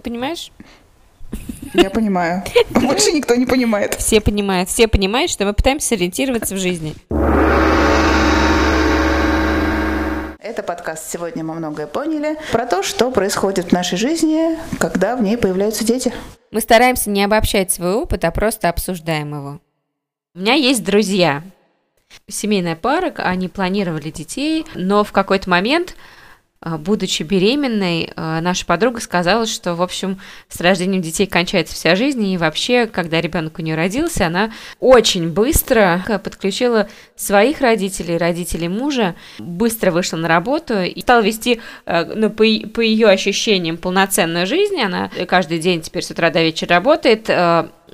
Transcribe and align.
Ты 0.00 0.04
понимаешь? 0.04 0.50
Я 1.74 1.90
понимаю. 1.90 2.42
Больше 2.70 3.12
никто 3.12 3.34
не 3.34 3.44
понимает. 3.44 3.96
Все 3.96 4.22
понимают. 4.22 4.70
Все 4.70 4.88
понимают, 4.88 5.30
что 5.30 5.44
мы 5.44 5.52
пытаемся 5.52 5.88
сориентироваться 5.88 6.54
в 6.54 6.58
жизни. 6.58 6.94
Это 10.38 10.62
подкаст 10.62 11.10
«Сегодня 11.10 11.44
мы 11.44 11.52
многое 11.52 11.86
поняли» 11.86 12.38
про 12.50 12.64
то, 12.64 12.82
что 12.82 13.10
происходит 13.10 13.66
в 13.66 13.72
нашей 13.72 13.98
жизни, 13.98 14.58
когда 14.78 15.16
в 15.16 15.22
ней 15.22 15.36
появляются 15.36 15.84
дети. 15.84 16.14
Мы 16.50 16.62
стараемся 16.62 17.10
не 17.10 17.22
обобщать 17.22 17.70
свой 17.70 17.92
опыт, 17.92 18.24
а 18.24 18.30
просто 18.30 18.70
обсуждаем 18.70 19.34
его. 19.34 19.60
У 20.34 20.38
меня 20.38 20.54
есть 20.54 20.82
друзья, 20.82 21.42
семейная 22.26 22.74
пара, 22.74 23.12
они 23.18 23.48
планировали 23.48 24.10
детей, 24.10 24.64
но 24.74 25.04
в 25.04 25.12
какой-то 25.12 25.50
момент 25.50 25.94
будучи 26.62 27.22
беременной, 27.22 28.10
а, 28.16 28.40
наша 28.40 28.66
подруга 28.66 29.00
сказала, 29.00 29.46
что, 29.46 29.74
в 29.74 29.82
общем, 29.82 30.20
с 30.48 30.60
рождением 30.60 31.00
детей 31.00 31.26
кончается 31.26 31.74
вся 31.74 31.96
жизнь, 31.96 32.26
и 32.26 32.36
вообще, 32.36 32.86
когда 32.86 33.20
ребенок 33.20 33.58
у 33.58 33.62
нее 33.62 33.76
родился, 33.76 34.26
она 34.26 34.52
очень 34.78 35.30
быстро 35.30 36.04
подключила 36.22 36.88
своих 37.16 37.62
родителей, 37.62 38.18
родителей 38.18 38.68
мужа, 38.68 39.14
быстро 39.38 39.90
вышла 39.90 40.18
на 40.18 40.28
работу 40.28 40.80
и 40.82 41.00
стала 41.00 41.22
вести, 41.22 41.62
а, 41.86 42.04
ну, 42.04 42.28
по, 42.28 42.44
по 42.74 42.80
ее 42.80 43.08
ощущениям, 43.08 43.78
полноценную 43.78 44.46
жизнь. 44.46 44.78
Она 44.80 45.10
каждый 45.28 45.60
день 45.60 45.80
теперь 45.80 46.02
с 46.02 46.10
утра 46.10 46.30
до 46.30 46.42
вечера 46.42 46.74
работает, 46.74 47.30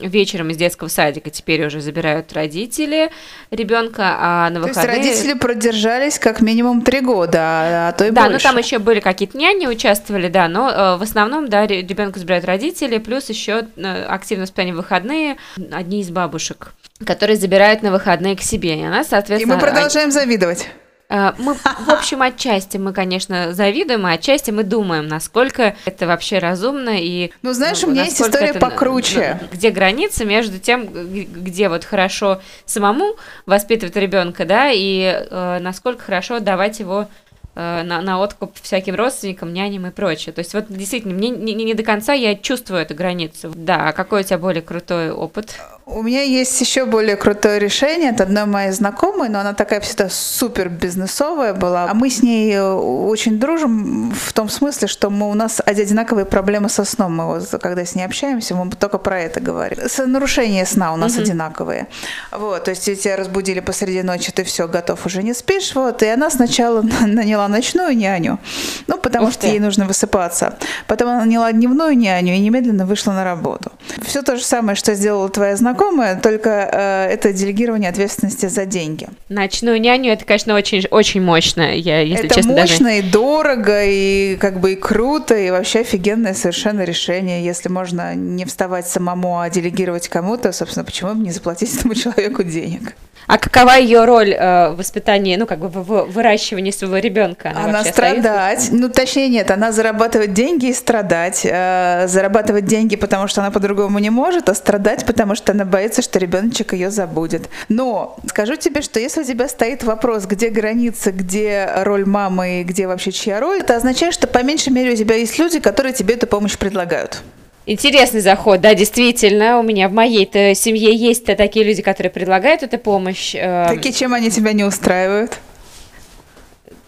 вечером 0.00 0.50
из 0.50 0.56
детского 0.56 0.88
садика 0.88 1.30
теперь 1.30 1.66
уже 1.66 1.80
забирают 1.80 2.32
родители 2.32 3.10
ребенка, 3.50 4.16
а 4.18 4.50
на 4.50 4.60
выходные... 4.60 4.84
То 4.86 4.92
есть 4.92 5.06
родители 5.06 5.38
продержались 5.38 6.18
как 6.18 6.40
минимум 6.40 6.82
три 6.82 7.00
года, 7.00 7.38
а, 7.40 7.88
а 7.88 7.92
то 7.92 8.06
и 8.06 8.10
да, 8.10 8.22
больше. 8.22 8.42
Да, 8.42 8.50
ну 8.50 8.54
там 8.54 8.58
еще 8.58 8.78
были 8.78 9.00
какие-то 9.00 9.36
няни 9.36 9.66
участвовали, 9.66 10.28
да, 10.28 10.48
но 10.48 10.70
э, 10.70 10.96
в 10.96 11.02
основном, 11.02 11.48
да, 11.48 11.66
ребенка 11.66 12.18
забирают 12.18 12.44
родители, 12.44 12.98
плюс 12.98 13.28
еще 13.28 13.66
э, 13.76 14.04
активно 14.04 14.42
воспитание 14.42 14.74
в 14.74 14.78
выходные 14.78 15.36
одни 15.72 16.00
из 16.00 16.10
бабушек 16.10 16.72
которые 17.04 17.36
забирают 17.36 17.82
на 17.82 17.90
выходные 17.90 18.36
к 18.36 18.40
себе. 18.40 18.78
И 18.78 18.82
она, 18.82 19.04
соответственно... 19.04 19.52
И 19.52 19.56
мы 19.56 19.60
продолжаем 19.60 20.10
завидовать. 20.10 20.68
Э, 21.08 21.32
мы, 21.38 21.54
в 21.54 21.88
общем, 21.90 22.22
отчасти 22.22 22.76
мы, 22.76 22.92
конечно, 22.92 23.52
завидуем, 23.52 24.06
а 24.06 24.12
отчасти 24.12 24.50
мы 24.50 24.64
думаем, 24.64 25.06
насколько 25.06 25.76
это 25.84 26.06
вообще 26.06 26.38
разумно 26.38 26.98
и... 26.98 27.32
Ну, 27.42 27.52
знаешь, 27.52 27.82
у 27.84 27.90
меня 27.90 28.04
есть 28.04 28.20
история 28.20 28.48
это, 28.48 28.58
покруче. 28.58 29.40
Где 29.52 29.70
граница 29.70 30.24
между 30.24 30.58
тем, 30.58 30.86
где 30.86 31.68
вот 31.68 31.84
хорошо 31.84 32.40
самому 32.64 33.16
воспитывать 33.46 33.96
ребенка, 33.96 34.44
да, 34.44 34.70
и 34.72 35.02
э, 35.02 35.58
насколько 35.60 36.04
хорошо 36.04 36.40
давать 36.40 36.80
его 36.80 37.08
на, 37.56 38.02
на 38.02 38.20
откуп 38.20 38.52
всяким 38.60 38.94
родственникам, 38.94 39.52
няням 39.52 39.86
и 39.86 39.90
прочее. 39.90 40.32
То 40.32 40.40
есть 40.40 40.52
вот 40.54 40.66
действительно, 40.68 41.14
мне 41.14 41.30
не, 41.30 41.54
не, 41.54 41.64
не 41.64 41.74
до 41.74 41.82
конца 41.82 42.12
я 42.12 42.34
чувствую 42.34 42.82
эту 42.82 42.94
границу. 42.94 43.52
Да, 43.54 43.88
а 43.88 43.92
какой 43.92 44.20
у 44.20 44.24
тебя 44.24 44.38
более 44.38 44.62
крутой 44.62 45.10
опыт? 45.10 45.56
У 45.88 46.02
меня 46.02 46.22
есть 46.22 46.60
еще 46.60 46.84
более 46.84 47.14
крутое 47.14 47.60
решение 47.60 48.10
от 48.10 48.20
одной 48.20 48.44
моей 48.44 48.72
знакомой, 48.72 49.28
но 49.28 49.38
она 49.38 49.54
такая 49.54 49.80
всегда 49.80 50.08
супер 50.10 50.68
бизнесовая 50.68 51.54
была. 51.54 51.84
А 51.88 51.94
мы 51.94 52.10
с 52.10 52.22
ней 52.22 52.52
э, 52.54 52.72
очень 52.72 53.38
дружим 53.38 54.10
в 54.10 54.32
том 54.32 54.48
смысле, 54.48 54.88
что 54.88 55.10
мы, 55.10 55.30
у 55.30 55.34
нас 55.34 55.62
одинаковые 55.64 56.26
проблемы 56.26 56.68
со 56.68 56.84
сном. 56.84 57.16
Мы 57.16 57.26
вот, 57.26 57.48
когда 57.62 57.84
с 57.84 57.94
ней 57.94 58.04
общаемся, 58.04 58.56
мы 58.56 58.68
только 58.72 58.98
про 58.98 59.20
это 59.20 59.40
говорим. 59.40 59.78
Нарушения 60.06 60.66
сна 60.66 60.92
у 60.92 60.96
нас 60.96 61.16
mm-hmm. 61.16 61.22
одинаковые. 61.22 61.86
Вот, 62.32 62.64
то 62.64 62.72
есть 62.72 62.84
тебя 62.84 63.16
разбудили 63.16 63.60
посреди 63.60 64.02
ночи, 64.02 64.32
ты 64.32 64.42
все, 64.42 64.66
готов, 64.66 65.06
уже 65.06 65.22
не 65.22 65.34
спишь. 65.34 65.72
Вот, 65.76 66.02
и 66.02 66.06
она 66.06 66.30
сначала 66.30 66.82
наняла 67.06 67.45
ночную 67.48 67.96
няню, 67.96 68.38
ну, 68.86 68.98
потому 68.98 69.26
Ух 69.26 69.32
что 69.32 69.42
ты. 69.42 69.48
ей 69.48 69.60
нужно 69.60 69.86
высыпаться. 69.86 70.58
Потом 70.86 71.08
она 71.08 71.24
наняла 71.24 71.52
дневную 71.52 71.96
няню 71.96 72.34
и 72.34 72.38
немедленно 72.38 72.86
вышла 72.86 73.12
на 73.12 73.24
работу. 73.24 73.72
Все 74.02 74.22
то 74.22 74.36
же 74.36 74.44
самое, 74.44 74.76
что 74.76 74.94
сделала 74.94 75.28
твоя 75.28 75.56
знакомая, 75.56 75.76
знакомая, 75.76 76.20
только 76.20 76.68
э, 76.72 77.12
это 77.12 77.32
делегирование 77.32 77.90
ответственности 77.90 78.46
за 78.46 78.66
деньги. 78.66 79.08
Ночную 79.28 79.80
няню 79.80 80.12
это, 80.12 80.24
конечно, 80.24 80.54
очень, 80.54 80.86
очень 80.90 81.22
мощно. 81.22 81.74
Я, 81.74 82.00
если 82.00 82.26
это 82.26 82.34
честно, 82.36 82.52
мощно 82.52 82.86
даже... 82.86 82.98
и 82.98 83.02
дорого, 83.02 83.84
и 83.84 84.36
как 84.36 84.60
бы 84.60 84.72
и 84.72 84.76
круто, 84.76 85.36
и 85.36 85.50
вообще 85.50 85.80
офигенное 85.80 86.34
совершенно 86.34 86.82
решение. 86.82 87.44
Если 87.44 87.68
можно 87.68 88.14
не 88.14 88.44
вставать 88.44 88.88
самому, 88.88 89.40
а 89.40 89.50
делегировать 89.50 90.08
кому-то, 90.08 90.52
собственно, 90.52 90.84
почему 90.84 91.14
бы 91.14 91.24
не 91.24 91.30
заплатить 91.30 91.74
этому 91.74 91.94
человеку 92.02 92.42
денег? 92.42 92.94
А 93.26 93.38
какова 93.38 93.72
ее 93.72 94.04
роль 94.04 94.32
э, 94.32 94.70
в 94.70 94.76
воспитании, 94.76 95.36
ну, 95.36 95.46
как 95.46 95.58
бы 95.58 95.68
в 95.68 96.04
выращивании 96.12 96.70
своего 96.70 96.98
ребенка? 96.98 97.50
Она, 97.50 97.64
она 97.64 97.84
страдать. 97.84 98.62
Стоит? 98.62 98.80
Ну, 98.80 98.88
точнее, 98.88 99.28
нет, 99.28 99.50
она 99.50 99.72
зарабатывать 99.72 100.32
деньги 100.32 100.66
и 100.66 100.72
страдать. 100.72 101.42
Э, 101.44 102.06
зарабатывать 102.06 102.66
деньги, 102.66 102.94
потому 102.96 103.26
что 103.26 103.40
она 103.40 103.50
по-другому 103.50 103.98
не 103.98 104.10
может, 104.10 104.48
а 104.48 104.54
страдать, 104.54 105.04
потому 105.04 105.34
что 105.34 105.52
она 105.52 105.64
боится, 105.64 106.02
что 106.02 106.18
ребеночек 106.18 106.72
ее 106.72 106.90
забудет. 106.90 107.48
Но 107.68 108.16
скажу 108.28 108.56
тебе, 108.56 108.80
что 108.80 109.00
если 109.00 109.22
у 109.22 109.24
тебя 109.24 109.48
стоит 109.48 109.82
вопрос, 109.82 110.26
где 110.26 110.48
граница, 110.50 111.10
где 111.10 111.68
роль 111.82 112.06
мамы 112.06 112.60
и 112.60 112.64
где 112.64 112.86
вообще 112.86 113.10
чья 113.10 113.40
роль, 113.40 113.60
это 113.60 113.76
означает, 113.76 114.14
что 114.14 114.28
по 114.28 114.42
меньшей 114.42 114.72
мере 114.72 114.92
у 114.92 114.96
тебя 114.96 115.16
есть 115.16 115.38
люди, 115.38 115.58
которые 115.58 115.92
тебе 115.92 116.14
эту 116.14 116.28
помощь 116.28 116.56
предлагают. 116.56 117.22
Интересный 117.66 118.20
заход, 118.20 118.60
да, 118.60 118.74
действительно. 118.74 119.58
У 119.58 119.64
меня 119.64 119.88
в 119.88 119.92
моей-то 119.92 120.54
семье 120.54 120.94
есть 120.94 121.24
такие 121.24 121.64
люди, 121.64 121.82
которые 121.82 122.12
предлагают 122.12 122.62
эту 122.62 122.78
помощь. 122.78 123.34
Эм. 123.34 123.66
Такие, 123.76 123.92
чем 123.92 124.14
они 124.14 124.30
тебя 124.30 124.52
не 124.52 124.62
устраивают? 124.62 125.36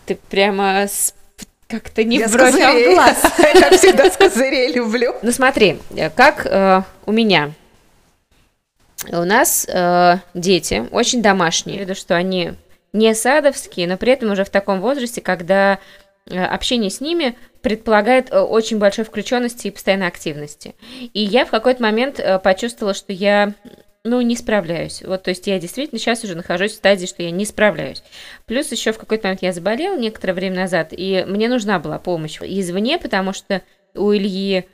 Ты 0.06 0.16
прямо 0.30 0.82
с 0.82 1.14
как-то 1.66 2.04
не 2.04 2.18
Я 2.18 2.28
в 2.28 2.32
бровь, 2.32 2.54
а 2.60 2.72
в 2.72 2.94
глаз. 2.94 3.22
Я 3.38 3.70
всегда 3.76 4.08
с 4.08 4.16
козырей 4.16 4.72
люблю. 4.72 5.14
Ну 5.20 5.32
смотри, 5.32 5.78
как 6.14 6.46
э, 6.46 6.82
у 7.04 7.12
меня. 7.12 7.50
У 9.08 9.24
нас 9.24 9.66
э, 9.68 10.18
дети 10.32 10.86
очень 10.92 11.22
домашние. 11.22 11.78
Я 11.78 11.82
виду, 11.82 11.94
что 11.96 12.14
они 12.14 12.52
не 12.92 13.14
садовские, 13.14 13.88
но 13.88 13.96
при 13.96 14.12
этом 14.12 14.30
уже 14.30 14.44
в 14.44 14.50
таком 14.50 14.80
возрасте, 14.80 15.20
когда 15.20 15.78
Э, 15.78 15.78
общение 16.30 16.90
с 16.90 17.00
ними 17.00 17.36
предполагает 17.62 18.30
э, 18.30 18.38
очень 18.38 18.78
большой 18.78 19.04
включенности 19.04 19.68
и 19.68 19.70
постоянной 19.70 20.06
активности. 20.06 20.74
И 21.12 21.20
я 21.20 21.44
в 21.44 21.50
какой-то 21.50 21.82
момент 21.82 22.20
э, 22.20 22.38
почувствовала, 22.38 22.94
что 22.94 23.12
я 23.12 23.54
ну, 24.04 24.20
не 24.20 24.36
справляюсь. 24.36 25.02
Вот, 25.02 25.24
то 25.24 25.30
есть 25.30 25.46
я 25.46 25.58
действительно 25.58 25.98
сейчас 25.98 26.24
уже 26.24 26.34
нахожусь 26.36 26.72
в 26.72 26.76
стадии, 26.76 27.06
что 27.06 27.22
я 27.22 27.30
не 27.30 27.44
справляюсь. 27.44 28.02
Плюс 28.46 28.70
еще 28.72 28.92
в 28.92 28.98
какой-то 28.98 29.26
момент 29.26 29.42
я 29.42 29.52
заболела 29.52 29.98
некоторое 29.98 30.34
время 30.34 30.56
назад, 30.56 30.88
и 30.92 31.24
мне 31.26 31.48
нужна 31.48 31.78
была 31.78 31.98
помощь 31.98 32.38
извне, 32.40 32.98
потому 32.98 33.32
что 33.32 33.62
у 33.94 34.12
Ильи, 34.12 34.66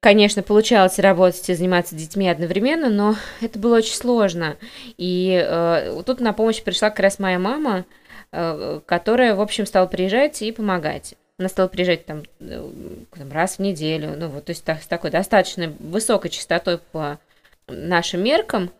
конечно, 0.00 0.42
получалось 0.42 0.98
работать 0.98 1.48
и 1.48 1.54
заниматься 1.54 1.94
детьми 1.94 2.28
одновременно, 2.28 2.90
но 2.90 3.16
это 3.40 3.58
было 3.58 3.76
очень 3.76 3.94
сложно. 3.94 4.56
И 4.98 5.40
э, 5.42 6.02
тут 6.04 6.20
на 6.20 6.32
помощь 6.32 6.62
пришла 6.62 6.90
как 6.90 7.00
раз 7.00 7.18
моя 7.18 7.38
мама, 7.38 7.84
Э, 7.84 7.99
которая, 8.30 9.34
в 9.34 9.40
общем, 9.40 9.66
стала 9.66 9.86
приезжать 9.86 10.40
и 10.42 10.52
помогать. 10.52 11.14
Она 11.40 11.48
стала 11.48 11.68
приезжать 11.68 12.04
там, 12.04 12.22
э, 12.38 12.70
там 13.16 13.32
раз 13.32 13.56
в 13.56 13.60
неделю, 13.60 14.14
ну 14.14 14.28
вот, 14.28 14.44
то 14.44 14.50
есть 14.50 14.62
так, 14.62 14.82
с 14.82 14.86
такой 14.86 15.10
достаточно 15.10 15.72
высокой 15.78 16.30
частотой 16.30 16.76
по 16.76 17.18
нашим 17.66 18.22
меркам. 18.22 18.70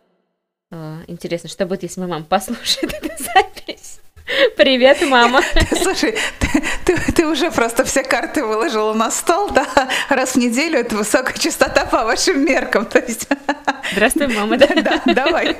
Э, 0.69 0.99
интересно, 1.07 1.49
что 1.49 1.65
будет, 1.65 1.81
если 1.81 2.01
моя 2.01 2.13
мама 2.13 2.25
послушает 2.25 2.93
эту 3.01 3.23
запись? 3.23 3.80
Привет, 4.55 5.01
мама. 5.07 5.41
Слушай, 5.81 6.15
ты, 6.39 6.47
ты, 6.85 7.11
ты 7.11 7.25
уже 7.25 7.51
просто 7.51 7.83
все 7.83 8.03
карты 8.03 8.45
выложила 8.45 8.93
на 8.93 9.11
стол, 9.11 9.49
да? 9.49 9.67
Раз 10.09 10.33
в 10.33 10.35
неделю 10.37 10.79
это 10.79 10.95
высокая 10.95 11.37
частота 11.37 11.85
по 11.85 12.03
вашим 12.03 12.45
меркам. 12.45 12.85
То 12.85 12.99
есть... 12.99 13.27
Здравствуй, 13.91 14.27
мама. 14.27 14.57
Да, 14.57 14.67
да 14.67 15.01
давай. 15.13 15.57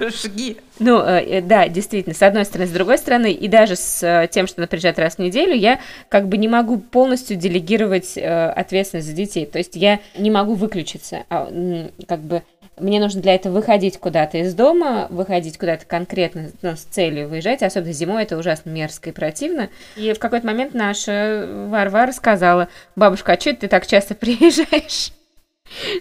Жги. 0.00 0.58
Ну, 0.78 1.00
э, 1.00 1.42
да, 1.42 1.68
действительно, 1.68 2.14
с 2.14 2.22
одной 2.22 2.44
стороны, 2.44 2.66
с 2.68 2.72
другой 2.72 2.96
стороны, 2.96 3.32
и 3.32 3.48
даже 3.48 3.76
с 3.76 4.02
э, 4.02 4.28
тем, 4.30 4.46
что 4.46 4.60
она 4.60 4.66
приезжает 4.66 4.98
раз 4.98 5.16
в 5.16 5.18
неделю, 5.18 5.54
я 5.54 5.80
как 6.08 6.28
бы 6.28 6.38
не 6.38 6.48
могу 6.48 6.78
полностью 6.78 7.36
делегировать 7.36 8.16
э, 8.16 8.50
ответственность 8.50 9.08
за 9.08 9.12
детей. 9.12 9.44
То 9.44 9.58
есть 9.58 9.76
я 9.76 10.00
не 10.16 10.30
могу 10.30 10.54
выключиться, 10.54 11.24
а, 11.28 11.50
как 12.08 12.20
бы 12.20 12.42
мне 12.80 13.00
нужно 13.00 13.22
для 13.22 13.34
этого 13.34 13.54
выходить 13.54 13.98
куда-то 13.98 14.38
из 14.38 14.54
дома, 14.54 15.06
выходить 15.10 15.58
куда-то 15.58 15.84
конкретно 15.86 16.50
ну, 16.62 16.76
с 16.76 16.80
целью 16.80 17.28
выезжать, 17.28 17.62
особенно 17.62 17.92
зимой 17.92 18.22
это 18.22 18.36
ужасно 18.36 18.70
мерзко 18.70 19.10
и 19.10 19.12
противно. 19.12 19.70
И 19.96 20.12
в 20.12 20.18
какой-то 20.18 20.46
момент 20.46 20.74
наша 20.74 21.46
Варвара 21.68 22.12
сказала, 22.12 22.68
бабушка, 22.96 23.32
а 23.32 23.40
что 23.40 23.54
ты 23.54 23.68
так 23.68 23.86
часто 23.86 24.14
приезжаешь? 24.14 25.12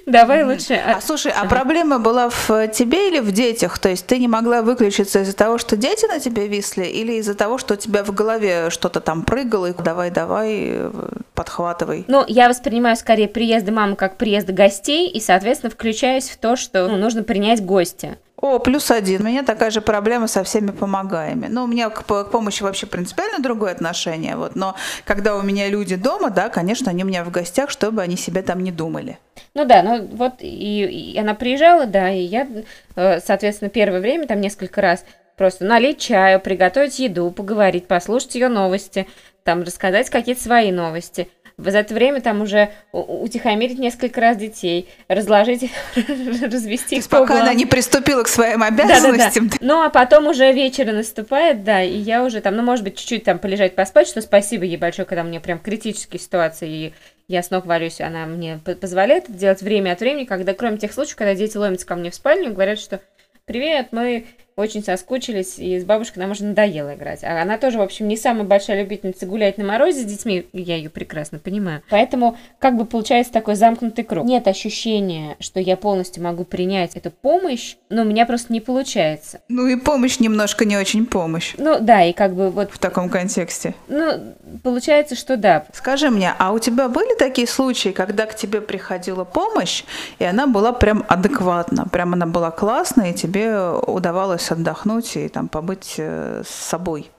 Давай 0.05 0.43
лучше. 0.43 0.73
А 0.73 0.99
слушай, 1.01 1.31
а 1.35 1.45
проблема 1.45 1.99
была 1.99 2.29
в 2.29 2.67
тебе 2.69 3.09
или 3.09 3.19
в 3.19 3.31
детях? 3.31 3.79
То 3.79 3.89
есть 3.89 4.05
ты 4.07 4.17
не 4.17 4.27
могла 4.27 4.61
выключиться 4.61 5.21
из-за 5.21 5.35
того, 5.35 5.57
что 5.57 5.77
дети 5.77 6.05
на 6.05 6.19
тебе 6.19 6.47
висли, 6.47 6.85
или 6.85 7.13
из-за 7.13 7.35
того, 7.35 7.57
что 7.57 7.75
у 7.75 7.77
тебя 7.77 8.03
в 8.03 8.11
голове 8.13 8.69
что-то 8.69 8.99
там 8.99 9.23
прыгало, 9.23 9.67
и 9.67 9.73
давай, 9.73 10.11
давай, 10.11 10.89
подхватывай? 11.33 12.05
Ну, 12.07 12.25
я 12.27 12.49
воспринимаю 12.49 12.95
скорее 12.95 13.27
приезды 13.27 13.71
мамы 13.71 13.95
как 13.95 14.17
приезды 14.17 14.53
гостей, 14.53 15.09
и, 15.09 15.19
соответственно, 15.19 15.71
включаюсь 15.71 16.29
в 16.29 16.37
то, 16.37 16.55
что 16.55 16.87
ну, 16.87 16.97
нужно 16.97 17.23
принять 17.23 17.63
гостя. 17.63 18.17
О, 18.41 18.59
плюс 18.59 18.89
один. 18.89 19.21
У 19.21 19.29
меня 19.29 19.43
такая 19.43 19.69
же 19.69 19.81
проблема 19.81 20.27
со 20.27 20.43
всеми 20.43 20.71
помогаемыми. 20.71 21.47
Ну, 21.47 21.63
у 21.63 21.67
меня 21.67 21.89
к, 21.89 22.03
к 22.03 22.23
помощи 22.31 22.63
вообще 22.63 22.87
принципиально 22.87 23.39
другое 23.39 23.71
отношение. 23.71 24.37
Вот. 24.37 24.55
Но 24.55 24.75
когда 25.03 25.35
у 25.35 25.41
меня 25.41 25.67
люди 25.67 25.95
дома, 25.95 26.29
да, 26.29 26.47
конечно, 26.47 26.89
они 26.89 27.03
у 27.03 27.07
меня 27.07 27.25
в 27.25 27.31
гостях, 27.31 27.69
чтобы 27.69 28.01
они 28.01 28.15
себе 28.15 28.41
там 28.41 28.61
не 28.63 28.71
думали. 28.71 29.17
Ну 29.53 29.65
да, 29.65 29.83
ну 29.83 30.07
вот 30.13 30.35
и, 30.39 31.13
и 31.13 31.17
она 31.17 31.33
приезжала, 31.33 31.85
да, 31.85 32.11
и 32.11 32.21
я, 32.21 32.47
э, 32.95 33.19
соответственно, 33.19 33.69
первое 33.69 33.99
время, 33.99 34.25
там 34.27 34.39
несколько 34.39 34.79
раз, 34.79 35.03
просто 35.35 35.65
налить 35.65 35.99
чаю, 35.99 36.39
приготовить 36.39 36.99
еду, 36.99 37.31
поговорить, 37.31 37.87
послушать 37.87 38.35
ее 38.35 38.47
новости, 38.47 39.07
там 39.43 39.63
рассказать 39.63 40.09
какие-то 40.09 40.41
свои 40.41 40.71
новости– 40.71 41.29
за 41.65 41.79
это 41.79 41.93
время 41.93 42.21
там 42.21 42.41
уже 42.41 42.69
утихомирить 42.91 43.79
несколько 43.79 44.21
раз 44.21 44.37
детей, 44.37 44.89
разложить, 45.07 45.71
развести 45.95 46.97
их 46.97 47.07
пока 47.09 47.41
она 47.41 47.53
не 47.53 47.65
приступила 47.65 48.23
к 48.23 48.27
своим 48.27 48.63
обязанностям. 48.63 49.47
Да, 49.47 49.51
да, 49.51 49.57
да. 49.59 49.65
Ну, 49.65 49.83
а 49.83 49.89
потом 49.89 50.27
уже 50.27 50.51
вечер 50.51 50.91
наступает, 50.91 51.63
да, 51.63 51.83
и 51.83 51.97
я 51.97 52.23
уже 52.23 52.41
там, 52.41 52.55
ну, 52.55 52.63
может 52.63 52.83
быть, 52.83 52.97
чуть-чуть 52.97 53.23
там 53.23 53.39
полежать, 53.39 53.75
поспать, 53.75 54.07
что 54.07 54.21
спасибо 54.21 54.65
ей 54.65 54.77
большое, 54.77 55.05
когда 55.05 55.23
мне 55.23 55.39
прям 55.39 55.59
критические 55.59 56.19
ситуации, 56.19 56.69
и 56.69 56.93
я 57.27 57.43
с 57.43 57.51
ног 57.51 57.65
валюсь, 57.65 58.01
она 58.01 58.25
мне 58.25 58.59
позволяет 58.81 59.25
это 59.25 59.33
делать 59.33 59.61
время 59.61 59.91
от 59.91 59.99
времени, 59.99 60.25
когда, 60.25 60.53
кроме 60.53 60.77
тех 60.77 60.91
случаев, 60.91 61.15
когда 61.15 61.35
дети 61.35 61.57
ломятся 61.57 61.85
ко 61.85 61.95
мне 61.95 62.09
в 62.09 62.15
спальню 62.15 62.49
и 62.49 62.53
говорят, 62.53 62.79
что 62.79 63.01
«Привет, 63.45 63.87
мы 63.91 64.25
очень 64.59 64.83
соскучились, 64.83 65.57
и 65.57 65.79
с 65.79 65.85
бабушкой 65.85 66.21
нам 66.21 66.31
уже 66.31 66.43
надоело 66.43 66.93
играть. 66.93 67.23
А 67.23 67.41
она 67.41 67.57
тоже, 67.57 67.77
в 67.77 67.81
общем, 67.81 68.07
не 68.07 68.17
самая 68.17 68.43
большая 68.43 68.81
любительница 68.81 69.25
гулять 69.25 69.57
на 69.57 69.63
морозе 69.63 70.01
с 70.01 70.05
детьми, 70.05 70.47
я 70.53 70.75
ее 70.75 70.89
прекрасно 70.89 71.39
понимаю. 71.39 71.81
Поэтому 71.89 72.37
как 72.59 72.75
бы 72.75 72.85
получается 72.85 73.31
такой 73.31 73.55
замкнутый 73.55 74.03
круг. 74.03 74.25
Нет 74.25 74.47
ощущения, 74.47 75.37
что 75.39 75.59
я 75.59 75.77
полностью 75.77 76.23
могу 76.23 76.43
принять 76.43 76.95
эту 76.95 77.11
помощь, 77.11 77.75
но 77.89 78.01
у 78.01 78.05
меня 78.05 78.25
просто 78.25 78.51
не 78.51 78.59
получается. 78.59 79.41
Ну 79.47 79.67
и 79.67 79.75
помощь 79.75 80.19
немножко 80.19 80.65
не 80.65 80.77
очень 80.77 81.05
помощь. 81.05 81.53
Ну 81.57 81.77
да, 81.79 82.03
и 82.03 82.13
как 82.13 82.35
бы 82.35 82.49
вот... 82.49 82.71
В 82.71 82.79
таком 82.79 83.09
контексте. 83.09 83.73
Ну, 83.87 84.35
получается, 84.63 85.15
что 85.15 85.37
да. 85.37 85.65
Скажи 85.73 86.09
мне, 86.09 86.33
а 86.37 86.51
у 86.51 86.59
тебя 86.59 86.89
были 86.89 87.17
такие 87.17 87.47
случаи, 87.47 87.89
когда 87.89 88.25
к 88.25 88.35
тебе 88.35 88.61
приходила 88.61 89.23
помощь, 89.23 89.83
и 90.19 90.25
она 90.25 90.47
была 90.47 90.73
прям 90.73 91.05
адекватна, 91.07 91.85
прям 91.85 92.13
она 92.13 92.25
была 92.25 92.51
классная, 92.51 93.11
и 93.11 93.13
тебе 93.13 93.57
удавалось 93.69 94.48
отдохнуть 94.51 95.15
и 95.17 95.27
там 95.27 95.47
побыть 95.47 95.95
э, 95.97 96.43
с 96.45 96.49
собой. 96.49 97.09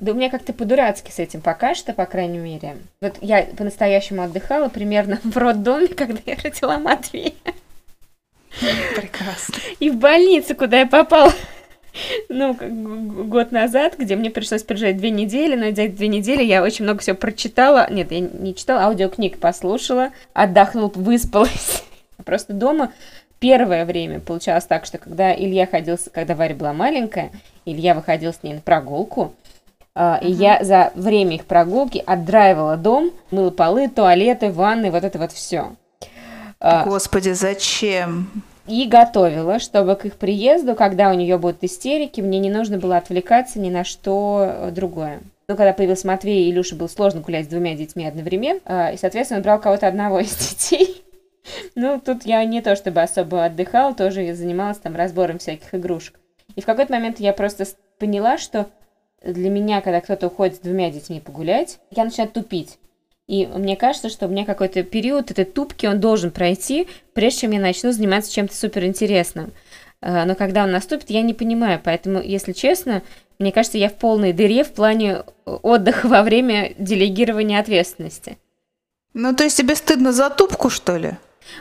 Да 0.00 0.12
у 0.12 0.14
меня 0.14 0.30
как-то 0.30 0.52
по-дурацки 0.52 1.10
с 1.10 1.18
этим 1.18 1.40
пока 1.40 1.74
что, 1.74 1.92
по 1.92 2.06
крайней 2.06 2.38
мере. 2.38 2.76
Вот 3.00 3.16
я 3.20 3.42
по-настоящему 3.42 4.22
отдыхала 4.22 4.68
примерно 4.68 5.18
в 5.24 5.36
роддоме, 5.36 5.88
когда 5.88 6.20
я 6.24 6.36
родила 6.42 6.78
Матвея. 6.78 7.32
Прекрасно. 8.96 9.54
И 9.78 9.90
в 9.90 9.96
больницу, 9.96 10.54
куда 10.54 10.80
я 10.80 10.86
попала 10.86 11.32
ну, 12.28 12.54
год 12.54 13.52
назад, 13.52 13.96
где 13.98 14.16
мне 14.16 14.30
пришлось 14.30 14.62
прожить 14.62 14.96
две 14.96 15.10
недели, 15.10 15.54
но 15.54 15.74
за 15.74 15.82
эти 15.82 15.92
две 15.92 16.08
недели 16.08 16.42
я 16.42 16.62
очень 16.62 16.84
много 16.84 17.00
всего 17.00 17.16
прочитала. 17.16 17.90
Нет, 17.90 18.12
я 18.12 18.20
не 18.20 18.54
читала, 18.54 18.84
аудиокниг 18.84 19.38
послушала, 19.38 20.10
отдохнула, 20.32 20.90
выспалась. 20.94 21.84
Просто 22.24 22.52
дома 22.52 22.92
первое 23.38 23.84
время 23.84 24.20
получалось 24.20 24.64
так, 24.64 24.84
что 24.84 24.98
когда 24.98 25.34
Илья 25.34 25.66
ходил, 25.66 25.96
когда 26.12 26.34
Варя 26.34 26.54
была 26.54 26.72
маленькая, 26.72 27.30
Илья 27.64 27.94
выходил 27.94 28.32
с 28.32 28.42
ней 28.42 28.54
на 28.54 28.60
прогулку, 28.60 29.34
Uh, 29.98 30.16
и 30.22 30.30
я 30.30 30.62
за 30.62 30.92
время 30.94 31.34
их 31.34 31.44
прогулки 31.44 32.00
отдраивала 32.06 32.76
дом, 32.76 33.10
мыла 33.32 33.50
полы, 33.50 33.88
туалеты, 33.88 34.52
ванны, 34.52 34.92
вот 34.92 35.02
это 35.02 35.18
вот 35.18 35.32
все. 35.32 35.72
А, 36.60 36.84
Господи, 36.84 37.30
зачем? 37.30 38.30
И 38.68 38.86
готовила, 38.86 39.58
чтобы 39.58 39.96
к 39.96 40.04
их 40.04 40.14
приезду, 40.14 40.76
когда 40.76 41.10
у 41.10 41.14
нее 41.14 41.36
будут 41.36 41.64
истерики, 41.64 42.20
мне 42.20 42.38
не 42.38 42.48
нужно 42.48 42.78
было 42.78 42.96
отвлекаться 42.96 43.58
ни 43.58 43.70
на 43.70 43.82
что 43.82 44.68
другое. 44.70 45.18
Ну, 45.48 45.56
когда 45.56 45.72
появился 45.72 46.06
Матвей 46.06 46.44
и 46.44 46.50
Илюша, 46.52 46.76
было 46.76 46.86
сложно 46.86 47.20
гулять 47.20 47.46
с 47.46 47.48
двумя 47.48 47.74
детьми 47.74 48.06
одновременно, 48.06 48.60
uh, 48.66 48.94
и, 48.94 48.98
соответственно, 48.98 49.38
он 49.38 49.42
брал 49.42 49.58
кого-то 49.58 49.88
одного 49.88 50.20
из 50.20 50.36
детей. 50.36 50.87
Ну, 51.80 52.00
тут 52.04 52.26
я 52.26 52.44
не 52.44 52.60
то 52.60 52.74
чтобы 52.74 53.02
особо 53.02 53.44
отдыхала, 53.44 53.94
тоже 53.94 54.22
я 54.22 54.34
занималась 54.34 54.78
там 54.78 54.96
разбором 54.96 55.38
всяких 55.38 55.72
игрушек. 55.76 56.18
И 56.56 56.60
в 56.60 56.66
какой-то 56.66 56.92
момент 56.92 57.20
я 57.20 57.32
просто 57.32 57.66
поняла, 58.00 58.36
что 58.36 58.66
для 59.22 59.48
меня, 59.48 59.80
когда 59.80 60.00
кто-то 60.00 60.26
уходит 60.26 60.56
с 60.56 60.58
двумя 60.58 60.90
детьми 60.90 61.20
погулять, 61.20 61.78
я 61.92 62.04
начинаю 62.04 62.30
тупить. 62.30 62.80
И 63.28 63.46
мне 63.46 63.76
кажется, 63.76 64.08
что 64.08 64.26
у 64.26 64.28
меня 64.28 64.44
какой-то 64.44 64.82
период 64.82 65.30
этой 65.30 65.44
тупки, 65.44 65.86
он 65.86 66.00
должен 66.00 66.32
пройти, 66.32 66.88
прежде 67.14 67.42
чем 67.42 67.52
я 67.52 67.60
начну 67.60 67.92
заниматься 67.92 68.32
чем-то 68.32 68.56
суперинтересным. 68.56 69.52
А, 70.00 70.24
но 70.24 70.34
когда 70.34 70.64
он 70.64 70.72
наступит, 70.72 71.10
я 71.10 71.22
не 71.22 71.32
понимаю. 71.32 71.80
Поэтому, 71.84 72.20
если 72.20 72.54
честно, 72.54 73.02
мне 73.38 73.52
кажется, 73.52 73.78
я 73.78 73.88
в 73.88 73.94
полной 73.94 74.32
дыре 74.32 74.64
в 74.64 74.72
плане 74.72 75.22
отдыха 75.44 76.08
во 76.08 76.24
время 76.24 76.72
делегирования 76.76 77.60
ответственности. 77.60 78.36
Ну, 79.14 79.32
то 79.32 79.44
есть 79.44 79.58
тебе 79.58 79.76
стыдно 79.76 80.10
за 80.10 80.28
тупку, 80.28 80.70
что 80.70 80.96
ли? 80.96 81.12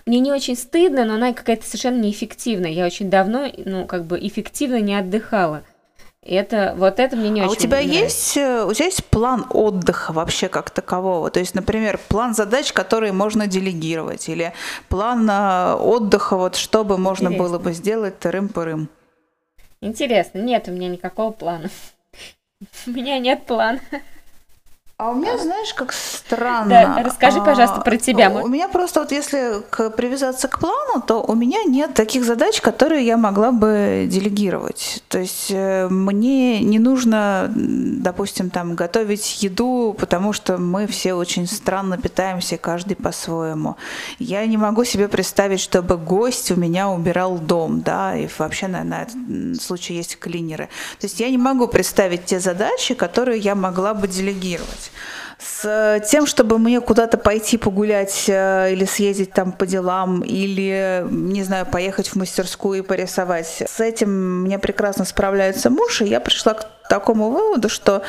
Мне 0.05 0.19
не 0.19 0.31
очень 0.31 0.55
стыдно, 0.55 1.05
но 1.05 1.15
она 1.15 1.33
какая-то 1.33 1.65
совершенно 1.65 2.01
неэффективная. 2.01 2.71
Я 2.71 2.85
очень 2.85 3.09
давно, 3.09 3.47
ну, 3.65 3.85
как 3.85 4.05
бы 4.05 4.19
эффективно 4.19 4.79
не 4.79 4.95
отдыхала. 4.95 5.63
Это, 6.21 6.73
вот 6.77 6.99
это 6.99 7.15
мне 7.15 7.29
не 7.29 7.41
а 7.41 7.45
очень 7.45 7.53
у 7.53 7.55
тебя 7.55 7.77
нравится. 7.77 7.99
есть 8.03 8.37
э, 8.37 8.65
у 8.65 8.73
тебя 8.73 8.85
есть 8.85 9.05
план 9.05 9.45
отдыха 9.49 10.11
вообще 10.11 10.49
как 10.49 10.69
такового? 10.71 11.29
То 11.29 11.39
есть, 11.39 11.55
например, 11.55 11.97
план 12.09 12.33
задач, 12.33 12.73
которые 12.73 13.13
можно 13.13 13.47
делегировать, 13.47 14.27
или 14.27 14.51
план 14.89 15.29
э, 15.29 15.75
отдыха, 15.75 16.35
вот 16.35 16.57
чтобы 16.57 16.97
можно 16.97 17.27
Интересно. 17.27 17.43
было 17.47 17.59
бы 17.59 17.71
сделать 17.71 18.19
тырым-пырым? 18.19 18.89
Интересно, 19.79 20.39
нет 20.39 20.67
у 20.67 20.71
меня 20.71 20.89
никакого 20.89 21.31
плана. 21.31 21.69
У 22.87 22.89
меня 22.89 23.19
нет 23.19 23.45
плана. 23.45 23.79
А 24.99 25.11
у 25.11 25.13
меня, 25.13 25.37
знаешь, 25.37 25.75
как 25.75 25.93
странно. 25.93 26.69
Да, 26.69 27.03
расскажи, 27.03 27.39
пожалуйста, 27.39 27.81
про 27.81 27.97
тебя. 27.97 28.29
А, 28.29 28.41
у 28.41 28.47
меня 28.47 28.67
просто 28.67 29.01
вот 29.01 29.11
если 29.11 29.61
к, 29.69 29.91
привязаться 29.91 30.47
к 30.47 30.57
плану, 30.57 31.03
то 31.05 31.21
у 31.21 31.35
меня 31.35 31.63
нет 31.65 31.93
таких 31.93 32.25
задач, 32.25 32.61
которые 32.61 33.05
я 33.05 33.15
могла 33.15 33.51
бы 33.51 34.07
делегировать. 34.09 35.03
То 35.07 35.19
есть 35.19 35.51
э, 35.51 35.87
мне 35.87 36.61
не 36.61 36.79
нужно, 36.79 37.47
допустим, 37.53 38.49
там 38.49 38.73
готовить 38.73 39.43
еду, 39.43 39.95
потому 39.99 40.33
что 40.33 40.57
мы 40.57 40.87
все 40.87 41.13
очень 41.13 41.45
странно 41.45 41.99
питаемся, 41.99 42.57
каждый 42.57 42.95
по-своему. 42.95 43.75
Я 44.17 44.43
не 44.47 44.57
могу 44.57 44.83
себе 44.83 45.07
представить, 45.07 45.59
чтобы 45.59 45.97
гость 45.97 46.49
у 46.49 46.55
меня 46.55 46.89
убирал 46.89 47.37
дом, 47.37 47.81
да, 47.81 48.17
и 48.17 48.27
вообще 48.39 48.65
на, 48.65 48.83
на 48.83 49.03
этот 49.03 49.61
случай 49.61 49.93
есть 49.93 50.17
клинеры. 50.17 50.69
То 50.99 51.05
есть 51.05 51.19
я 51.19 51.29
не 51.29 51.37
могу 51.37 51.67
представить 51.67 52.25
те 52.25 52.39
задачи, 52.39 52.95
которые 52.95 53.37
я 53.37 53.53
могла 53.53 53.93
бы 53.93 54.07
делегировать 54.07 54.86
делать 54.87 54.91
с 55.39 56.01
тем, 56.09 56.25
чтобы 56.25 56.57
мне 56.57 56.81
куда-то 56.81 57.17
пойти 57.17 57.57
погулять 57.57 58.25
э, 58.27 58.71
или 58.71 58.85
съездить 58.85 59.33
там 59.33 59.51
по 59.51 59.65
делам, 59.67 60.21
или, 60.21 61.05
не 61.09 61.43
знаю, 61.43 61.65
поехать 61.65 62.07
в 62.09 62.15
мастерскую 62.15 62.79
и 62.79 62.81
порисовать. 62.81 63.63
С 63.67 63.79
этим 63.79 64.41
мне 64.41 64.57
прекрасно 64.57 65.05
справляется 65.05 65.69
муж, 65.69 66.01
и 66.01 66.05
я 66.05 66.19
пришла 66.19 66.55
к 66.55 66.65
такому 66.89 67.29
выводу, 67.29 67.69
что 67.69 68.01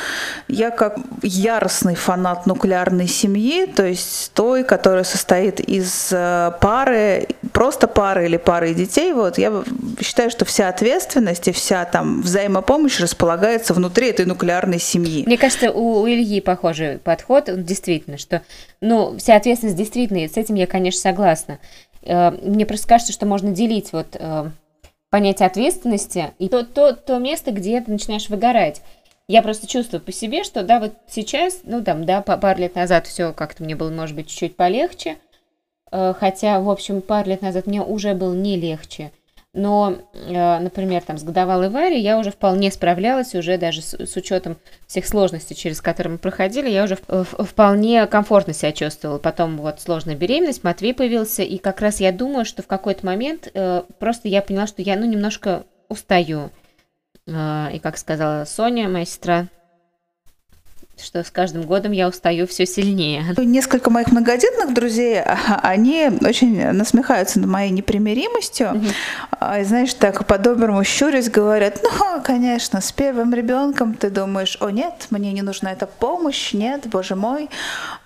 я 0.46 0.70
как 0.70 0.98
яростный 1.22 1.96
фанат 1.96 2.46
нуклеарной 2.46 3.08
семьи, 3.08 3.66
то 3.66 3.84
есть 3.84 4.32
той, 4.34 4.64
которая 4.64 5.04
состоит 5.04 5.60
из 5.60 6.08
э, 6.12 6.52
пары, 6.60 7.28
просто 7.58 7.88
пары 7.88 8.26
или 8.26 8.36
пары 8.36 8.72
детей, 8.72 9.12
вот 9.12 9.36
я 9.36 9.64
считаю, 10.00 10.30
что 10.30 10.44
вся 10.44 10.68
ответственность 10.68 11.48
и 11.48 11.50
вся 11.50 11.84
там 11.86 12.22
взаимопомощь 12.22 13.00
располагается 13.00 13.74
внутри 13.74 14.10
этой 14.10 14.26
нуклеарной 14.26 14.78
семьи. 14.78 15.24
Мне 15.26 15.36
кажется, 15.36 15.72
у, 15.72 16.02
у 16.02 16.06
Ильи 16.06 16.40
похожий 16.40 16.98
подход, 16.98 17.46
действительно, 17.64 18.16
что, 18.16 18.42
ну, 18.80 19.18
вся 19.18 19.34
ответственность 19.34 19.76
действительно, 19.76 20.20
с 20.28 20.36
этим 20.36 20.54
я, 20.54 20.68
конечно, 20.68 21.00
согласна. 21.00 21.58
Э, 22.02 22.30
мне 22.30 22.64
просто 22.64 22.86
кажется, 22.86 23.12
что 23.12 23.26
можно 23.26 23.50
делить 23.50 23.92
вот 23.92 24.14
э, 24.14 24.50
понятие 25.10 25.48
ответственности 25.48 26.30
и 26.38 26.48
то, 26.48 26.62
то, 26.62 26.92
то 26.92 27.18
место, 27.18 27.50
где 27.50 27.80
ты 27.80 27.90
начинаешь 27.90 28.28
выгорать. 28.28 28.82
Я 29.26 29.42
просто 29.42 29.66
чувствую 29.66 30.00
по 30.00 30.12
себе, 30.12 30.44
что 30.44 30.62
да, 30.62 30.78
вот 30.78 30.92
сейчас, 31.08 31.62
ну 31.64 31.82
там, 31.82 32.06
да, 32.06 32.22
пару 32.22 32.60
лет 32.60 32.76
назад 32.76 33.08
все 33.08 33.32
как-то 33.32 33.64
мне 33.64 33.74
было, 33.74 33.90
может 33.90 34.14
быть, 34.14 34.28
чуть-чуть 34.28 34.54
полегче, 34.54 35.16
хотя, 35.90 36.60
в 36.60 36.68
общем, 36.68 37.00
пару 37.00 37.30
лет 37.30 37.42
назад 37.42 37.66
мне 37.66 37.82
уже 37.82 38.14
было 38.14 38.34
не 38.34 38.56
легче. 38.56 39.10
Но, 39.54 39.96
э, 40.12 40.58
например, 40.58 41.02
там 41.02 41.16
с 41.16 41.22
годовалой 41.22 41.70
Варей 41.70 42.00
я 42.00 42.18
уже 42.18 42.30
вполне 42.30 42.70
справлялась, 42.70 43.34
уже 43.34 43.56
даже 43.56 43.80
с, 43.80 43.94
с 43.94 44.16
учетом 44.16 44.56
всех 44.86 45.06
сложностей, 45.06 45.56
через 45.56 45.80
которые 45.80 46.12
мы 46.12 46.18
проходили, 46.18 46.68
я 46.68 46.84
уже 46.84 46.96
вполне 46.96 48.06
комфортно 48.06 48.52
себя 48.52 48.72
чувствовала. 48.72 49.18
Потом 49.18 49.56
вот 49.56 49.80
сложная 49.80 50.16
беременность, 50.16 50.64
Матвей 50.64 50.92
появился, 50.92 51.42
и 51.42 51.56
как 51.58 51.80
раз 51.80 52.00
я 52.00 52.12
думаю, 52.12 52.44
что 52.44 52.62
в 52.62 52.66
какой-то 52.66 53.06
момент 53.06 53.50
э, 53.52 53.82
просто 53.98 54.28
я 54.28 54.42
поняла, 54.42 54.66
что 54.66 54.82
я, 54.82 54.96
ну, 54.96 55.06
немножко 55.06 55.64
устаю. 55.88 56.50
Э, 57.26 57.68
и 57.72 57.78
как 57.78 57.96
сказала 57.96 58.44
Соня, 58.44 58.88
моя 58.88 59.06
сестра, 59.06 59.48
что 61.02 61.22
с 61.22 61.30
каждым 61.30 61.62
годом 61.62 61.92
я 61.92 62.08
устаю 62.08 62.46
все 62.46 62.66
сильнее. 62.66 63.24
Несколько 63.38 63.90
моих 63.90 64.10
многодетных 64.12 64.74
друзей, 64.74 65.20
а, 65.20 65.60
они 65.62 66.10
очень 66.22 66.72
насмехаются 66.72 67.38
над 67.40 67.48
моей 67.48 67.70
непримиримостью. 67.70 68.68
Mm-hmm. 68.68 69.64
знаешь, 69.64 69.94
так 69.94 70.26
по-доброму 70.26 70.82
щурясь 70.84 71.30
говорят, 71.30 71.80
ну, 71.82 72.22
конечно, 72.22 72.80
с 72.80 72.92
первым 72.92 73.34
ребенком 73.34 73.94
ты 73.94 74.10
думаешь, 74.10 74.56
о 74.60 74.70
нет, 74.70 75.06
мне 75.10 75.32
не 75.32 75.42
нужна 75.42 75.72
эта 75.72 75.86
помощь, 75.86 76.52
нет, 76.52 76.86
боже 76.88 77.14
мой. 77.14 77.48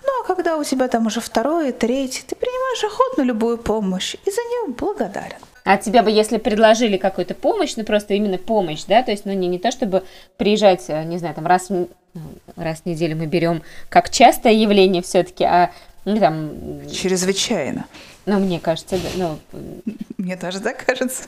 Ну, 0.03 0.09
а 0.21 0.27
когда 0.27 0.57
у 0.57 0.63
тебя 0.63 0.87
там 0.87 1.07
уже 1.07 1.21
второй, 1.21 1.71
третий, 1.71 2.23
ты 2.27 2.35
принимаешь 2.35 2.83
охотно 2.83 3.23
любую 3.23 3.57
помощь 3.57 4.15
и 4.25 4.31
за 4.31 4.41
нее 4.41 4.75
благодарен. 4.75 5.37
А 5.63 5.77
тебе 5.77 6.01
бы, 6.01 6.11
если 6.11 6.37
предложили 6.37 6.97
какую-то 6.97 7.33
помощь, 7.35 7.75
ну 7.77 7.83
просто 7.83 8.13
именно 8.13 8.37
помощь, 8.37 8.83
да, 8.85 9.01
то 9.01 9.11
есть, 9.11 9.25
ну 9.25 9.31
не, 9.33 9.47
не 9.47 9.59
то, 9.59 9.71
чтобы 9.71 10.03
приезжать, 10.37 10.83
э, 10.89 11.03
не 11.03 11.17
знаю, 11.17 11.35
там 11.35 11.47
раз, 11.47 11.69
ну, 11.69 11.87
раз 12.55 12.81
в 12.81 12.85
неделю 12.85 13.15
мы 13.15 13.27
берем 13.27 13.63
как 13.89 14.09
частое 14.09 14.53
явление 14.53 15.01
все-таки, 15.01 15.45
а 15.45 15.71
ну, 16.05 16.19
там... 16.19 16.51
Чрезвычайно. 16.91 17.85
Ну, 18.25 18.39
мне 18.39 18.59
кажется, 18.59 18.97
ну... 19.15 19.39
Мне 20.17 20.37
тоже 20.37 20.61
так 20.61 20.85
кажется. 20.85 21.23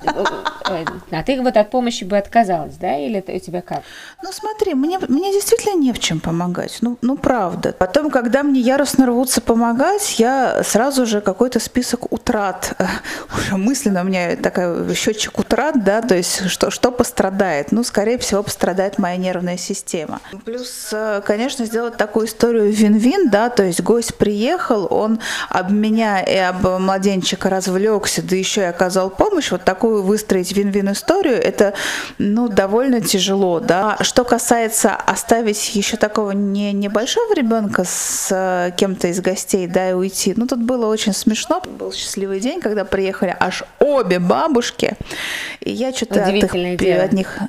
А 1.11 1.23
ты 1.23 1.41
вот 1.41 1.57
от 1.57 1.69
помощи 1.69 2.05
бы 2.05 2.17
отказалась, 2.17 2.75
да? 2.77 2.97
Или 2.97 3.21
у 3.27 3.39
тебя 3.39 3.61
как? 3.61 3.83
Ну, 4.23 4.31
смотри, 4.31 4.73
мне, 4.73 4.99
мне 4.99 5.33
действительно 5.33 5.77
не 5.77 5.91
в 5.91 5.99
чем 5.99 6.21
помогать. 6.21 6.77
Ну, 6.79 6.97
ну, 7.01 7.17
правда. 7.17 7.73
Потом, 7.77 8.09
когда 8.09 8.41
мне 8.43 8.61
яростно 8.61 9.07
рвутся 9.07 9.41
помогать, 9.41 10.17
я 10.17 10.63
сразу 10.63 11.05
же 11.05 11.19
какой-то 11.19 11.59
список 11.59 12.13
утрат. 12.13 12.73
Уже 13.37 13.57
мысленно 13.57 14.01
у 14.01 14.05
меня 14.05 14.37
такой 14.37 14.95
счетчик 14.95 15.37
утрат, 15.39 15.83
да, 15.83 16.01
то 16.01 16.15
есть 16.15 16.47
что, 16.49 16.71
что 16.71 16.91
пострадает? 16.91 17.73
Ну, 17.73 17.83
скорее 17.83 18.17
всего, 18.17 18.43
пострадает 18.43 18.97
моя 18.97 19.17
нервная 19.17 19.57
система. 19.57 20.21
Плюс, 20.45 20.89
э, 20.93 21.21
конечно, 21.25 21.65
сделать 21.65 21.97
такую 21.97 22.27
историю 22.27 22.71
вин-вин, 22.71 23.29
да, 23.29 23.49
то 23.49 23.63
есть 23.63 23.81
гость 23.81 24.15
приехал, 24.15 24.87
он 24.89 25.19
об 25.49 25.71
меня 25.71 26.21
и 26.21 26.37
об 26.37 26.65
младенчика 26.85 27.49
развлекся, 27.49 28.21
да 28.21 28.35
еще 28.35 28.61
и 28.61 28.65
оказал 28.65 29.09
помощь, 29.09 29.51
вот 29.51 29.63
такую 29.63 30.03
выстроить 30.03 30.55
вин-вин 30.55 30.91
историю, 30.91 31.35
это 31.35 31.73
ну, 32.17 32.47
довольно 32.47 33.01
тяжело. 33.01 33.59
Да? 33.59 33.97
Что 34.01 34.23
касается 34.23 34.95
оставить 34.95 35.75
еще 35.75 35.97
такого 35.97 36.31
не 36.31 36.71
небольшого 36.73 37.33
ребенка 37.33 37.83
с 37.83 38.29
э, 38.31 38.71
кем-то 38.77 39.07
из 39.07 39.19
гостей, 39.19 39.67
да, 39.67 39.89
и 39.89 39.93
уйти, 39.93 40.33
ну 40.35 40.47
тут 40.47 40.61
было 40.61 40.85
очень 40.87 41.13
смешно. 41.13 41.61
Был 41.61 41.91
счастливый 41.91 42.39
день, 42.39 42.61
когда 42.61 42.85
приехали 42.85 43.35
аж 43.39 43.63
обе 43.79 44.19
бабушки, 44.19 44.93
и 45.59 45.71
я 45.71 45.91
что-то 45.91 46.23
от, 46.23 46.33
их, 46.33 46.53
от 46.53 47.13
них 47.13 47.39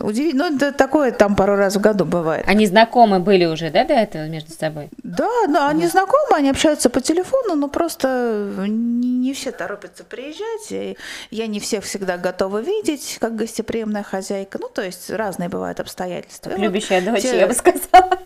Удивительно. 0.00 0.50
Ну, 0.50 0.56
это 0.56 0.72
такое 0.72 1.12
там 1.12 1.36
пару 1.36 1.56
раз 1.56 1.76
в 1.76 1.80
году 1.80 2.04
бывает. 2.04 2.44
Они 2.48 2.66
знакомы 2.66 3.20
были 3.20 3.44
уже, 3.44 3.70
да, 3.70 3.84
до 3.84 3.94
этого 3.94 4.26
между 4.28 4.52
собой? 4.52 4.88
Да, 5.02 5.28
да, 5.48 5.68
они 5.68 5.84
угу. 5.84 5.90
знакомы, 5.90 6.36
они 6.36 6.50
общаются 6.50 6.90
по 6.90 7.00
телефону, 7.00 7.54
но 7.54 7.68
просто 7.68 8.46
не, 8.66 9.18
не 9.18 9.34
все 9.34 9.52
торопятся 9.52 10.04
приезжать. 10.04 10.70
И 10.70 10.96
я 11.30 11.46
не 11.46 11.60
всех 11.60 11.84
всегда 11.84 12.16
готова 12.16 12.58
видеть, 12.58 13.18
как 13.20 13.36
гостеприимная 13.36 14.02
хозяйка. 14.02 14.58
Ну, 14.60 14.68
то 14.68 14.82
есть 14.82 15.10
разные 15.10 15.48
бывают 15.48 15.80
обстоятельства. 15.80 16.50
Любящая 16.56 17.00
вот 17.02 17.14
дочь, 17.14 17.22
те... 17.22 17.38
я 17.38 17.46
бы 17.46 17.54
сказала. 17.54 18.18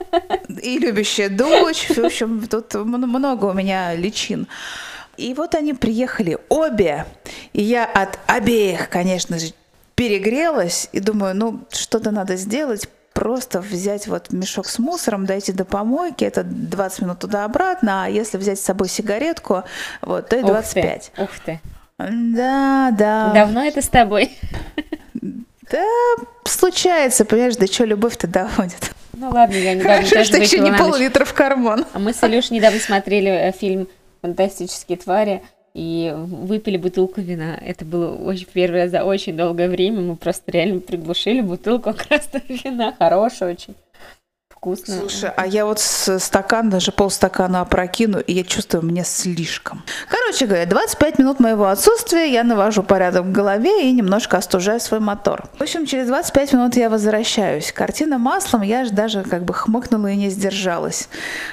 И 0.62 0.78
любящая 0.78 1.28
дочь. 1.28 1.88
В 1.88 2.04
общем, 2.04 2.46
тут 2.48 2.74
много 2.74 3.46
у 3.46 3.52
меня 3.52 3.94
личин. 3.94 4.46
И 5.16 5.32
вот 5.34 5.54
они 5.54 5.74
приехали 5.74 6.38
обе, 6.48 7.06
и 7.52 7.62
я 7.62 7.84
от 7.84 8.18
обеих, 8.26 8.88
конечно 8.88 9.38
же, 9.38 9.52
перегрелась 9.94 10.88
и 10.92 11.00
думаю, 11.00 11.34
ну 11.36 11.60
что-то 11.70 12.10
надо 12.10 12.36
сделать, 12.36 12.88
просто 13.12 13.60
взять 13.60 14.06
вот 14.08 14.32
мешок 14.32 14.66
с 14.66 14.78
мусором, 14.78 15.24
дойти 15.24 15.52
до 15.52 15.64
помойки, 15.64 16.24
это 16.24 16.42
20 16.42 17.02
минут 17.02 17.20
туда-обратно, 17.20 18.04
а 18.04 18.08
если 18.08 18.36
взять 18.36 18.58
с 18.58 18.62
собой 18.62 18.88
сигаретку, 18.88 19.62
вот, 20.02 20.28
то 20.28 20.36
и 20.36 20.42
25. 20.42 21.12
Ух 21.16 21.16
ты, 21.16 21.22
ух 21.22 21.30
ты. 21.44 21.60
Да, 21.98 22.90
да. 22.90 23.32
Давно 23.32 23.64
это 23.64 23.80
с 23.80 23.88
тобой? 23.88 24.36
Да, 25.70 25.86
случается, 26.44 27.24
понимаешь, 27.24 27.56
да 27.56 27.66
что 27.66 27.84
любовь-то 27.84 28.26
доводит. 28.26 28.92
Ну 29.14 29.30
ладно, 29.30 29.54
я 29.54 29.74
недавно 29.74 30.06
Хорошо, 30.06 30.24
что 30.24 30.36
еще 30.36 30.58
не 30.58 30.72
пол-литра 30.72 31.24
в 31.24 31.32
карман. 31.32 31.86
А 31.92 31.98
мы 31.98 32.12
с 32.12 32.22
Илюшей 32.22 32.56
недавно 32.56 32.80
смотрели 32.80 33.30
э, 33.30 33.52
фильм 33.52 33.88
«Фантастические 34.22 34.98
твари», 34.98 35.42
и 35.74 36.12
выпили 36.14 36.76
бутылку 36.76 37.20
вина. 37.20 37.58
Это 37.60 37.84
было 37.84 38.14
очень 38.14 38.46
раз 38.70 38.90
за 38.90 39.04
очень 39.04 39.36
долгое 39.36 39.68
время. 39.68 40.00
Мы 40.00 40.16
просто 40.16 40.52
реально 40.52 40.80
приглушили 40.80 41.40
бутылку 41.40 41.92
красного 42.08 42.44
вина. 42.48 42.94
Хорошая 42.98 43.52
очень 43.52 43.74
вкусно. 44.64 44.96
Слушай, 44.98 45.30
а 45.36 45.46
я 45.46 45.66
вот 45.66 45.78
стакан, 45.78 46.70
даже 46.70 46.90
полстакана 46.90 47.60
опрокину, 47.60 48.20
и 48.20 48.32
я 48.32 48.44
чувствую, 48.44 48.82
мне 48.82 49.04
слишком. 49.04 49.82
Короче 50.08 50.46
говоря, 50.46 50.64
25 50.64 51.18
минут 51.18 51.40
моего 51.40 51.66
отсутствия 51.66 52.32
я 52.32 52.44
навожу 52.44 52.82
порядок 52.82 53.26
в 53.26 53.32
голове 53.32 53.88
и 53.88 53.92
немножко 53.92 54.38
остужаю 54.38 54.80
свой 54.80 55.00
мотор. 55.00 55.44
В 55.58 55.62
общем, 55.62 55.84
через 55.84 56.06
25 56.06 56.54
минут 56.54 56.76
я 56.76 56.88
возвращаюсь. 56.88 57.72
Картина 57.72 58.16
маслом, 58.16 58.62
я 58.62 58.86
же 58.86 58.92
даже 58.92 59.22
как 59.22 59.44
бы 59.44 59.52
хмыкнула 59.52 60.06
и 60.06 60.16
не 60.16 60.30
сдержалась. 60.30 61.08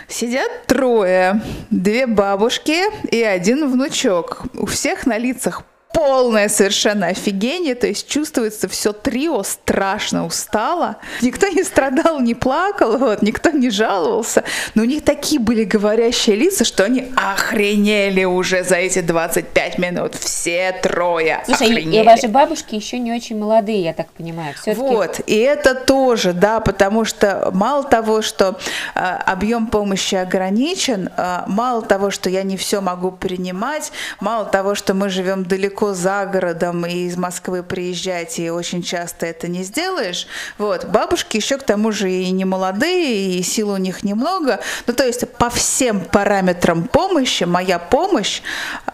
Сидят 0.07 0.49
трое. 0.67 1.41
Две 1.69 2.07
бабушки 2.07 2.79
и 3.09 3.21
один 3.21 3.69
внучок. 3.69 4.43
У 4.53 4.65
всех 4.65 5.05
на 5.05 5.17
лицах 5.17 5.63
полное 5.93 6.50
совершенно 6.50 7.07
офигение, 7.07 7.75
то 7.75 7.88
есть 7.88 8.07
чувствуется 8.07 8.67
все 8.67 8.93
трио 8.93 9.43
страшно 9.43 10.25
устало. 10.25 10.98
Никто 11.21 11.48
не 11.48 11.63
страдал, 11.63 12.19
не 12.19 12.36
плакал, 12.36 12.98
вот, 12.98 13.21
никто 13.21 13.50
не 13.50 13.69
жаловался, 13.69 14.43
но 14.75 14.83
у 14.83 14.86
них 14.86 15.03
такие 15.03 15.39
были 15.39 15.63
говорящие 15.63 16.36
лица, 16.36 16.65
что 16.65 16.83
они 16.83 17.12
охренели 17.15 18.24
уже 18.24 18.63
за 18.63 18.75
эти 18.75 19.01
25 19.01 19.77
минут. 19.77 20.15
Все 20.15 20.71
трое 20.81 21.43
Слушай, 21.45 21.67
охренели. 21.67 22.01
и 22.01 22.05
ваши 22.05 22.27
бабушки 22.27 22.75
еще 22.75 23.00
не 23.00 23.13
очень 23.13 23.38
молодые, 23.38 23.83
я 23.83 23.93
так 23.93 24.07
понимаю. 24.12 24.55
Вот, 24.65 25.21
и 25.27 25.36
это 25.36 25.75
тоже, 25.75 26.33
да, 26.33 26.60
потому 26.60 27.05
что 27.05 27.50
мало 27.53 27.83
того, 27.83 28.21
что 28.21 28.57
э, 28.95 29.00
объем 29.00 29.67
помощи 29.67 30.15
ограничен, 30.15 31.10
э, 31.15 31.43
мало 31.48 31.81
того, 31.81 32.12
что 32.12 32.29
я 32.29 32.43
не 32.43 32.57
все 32.57 32.81
могу 32.81 33.12
принимать, 33.12 33.91
мало 34.19 34.45
того, 34.45 34.75
что 34.75 34.93
мы 34.93 35.10
живем 35.10 35.43
далеко 35.43 35.80
далеко 35.81 35.93
за 35.93 36.25
городом 36.25 36.85
и 36.85 37.07
из 37.07 37.17
Москвы 37.17 37.63
приезжать, 37.63 38.39
и 38.39 38.50
очень 38.50 38.83
часто 38.83 39.25
это 39.25 39.47
не 39.47 39.63
сделаешь. 39.63 40.27
Вот. 40.57 40.85
Бабушки 40.85 41.38
еще 41.38 41.57
к 41.57 41.63
тому 41.63 41.91
же 41.91 42.11
и 42.11 42.31
не 42.31 42.45
молодые, 42.45 43.39
и 43.39 43.43
сил 43.43 43.69
у 43.69 43.77
них 43.77 44.03
немного. 44.03 44.59
Ну, 44.88 44.93
то 44.93 45.05
есть 45.05 45.27
по 45.38 45.50
всем 45.50 46.01
параметрам 46.01 46.83
помощи, 46.83 47.45
моя 47.45 47.79
помощь, 47.79 48.41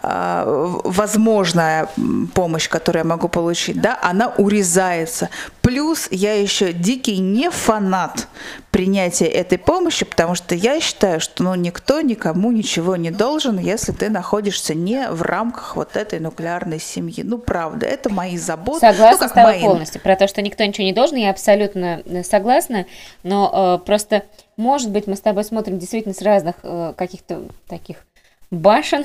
а, 0.02 0.44
возможная 0.84 1.88
помощь, 2.34 2.68
которую 2.68 3.00
я 3.00 3.08
могу 3.08 3.28
получить, 3.28 3.80
да, 3.80 3.98
она 4.02 4.28
урезается. 4.38 5.28
Плюс 5.68 6.08
я 6.10 6.32
еще 6.32 6.72
дикий 6.72 7.18
не 7.18 7.50
фанат 7.50 8.26
принятия 8.70 9.26
этой 9.26 9.58
помощи, 9.58 10.06
потому 10.06 10.34
что 10.34 10.54
я 10.54 10.80
считаю, 10.80 11.20
что 11.20 11.42
ну, 11.42 11.54
никто 11.56 12.00
никому 12.00 12.52
ничего 12.52 12.96
не 12.96 13.10
должен, 13.10 13.58
если 13.58 13.92
ты 13.92 14.08
находишься 14.08 14.72
не 14.72 15.10
в 15.10 15.20
рамках 15.20 15.76
вот 15.76 15.94
этой 15.94 16.20
нуклеарной 16.20 16.80
семьи. 16.80 17.22
Ну, 17.22 17.36
правда, 17.36 17.84
это 17.84 18.08
мои 18.08 18.38
заботы. 18.38 18.80
Согласна 18.80 19.26
ну, 19.26 19.28
с 19.28 19.32
тобой 19.32 19.52
мои. 19.52 19.60
полностью. 19.60 20.00
Про 20.00 20.16
то, 20.16 20.26
что 20.26 20.40
никто 20.40 20.64
ничего 20.64 20.86
не 20.86 20.94
должен, 20.94 21.18
я 21.18 21.28
абсолютно 21.28 22.00
э, 22.02 22.22
согласна, 22.22 22.86
но 23.22 23.78
э, 23.78 23.84
просто, 23.84 24.22
может 24.56 24.90
быть, 24.90 25.06
мы 25.06 25.16
с 25.16 25.20
тобой 25.20 25.44
смотрим 25.44 25.78
действительно 25.78 26.14
с 26.14 26.22
разных 26.22 26.54
э, 26.62 26.94
каких-то 26.96 27.42
таких 27.68 28.06
башен, 28.50 29.04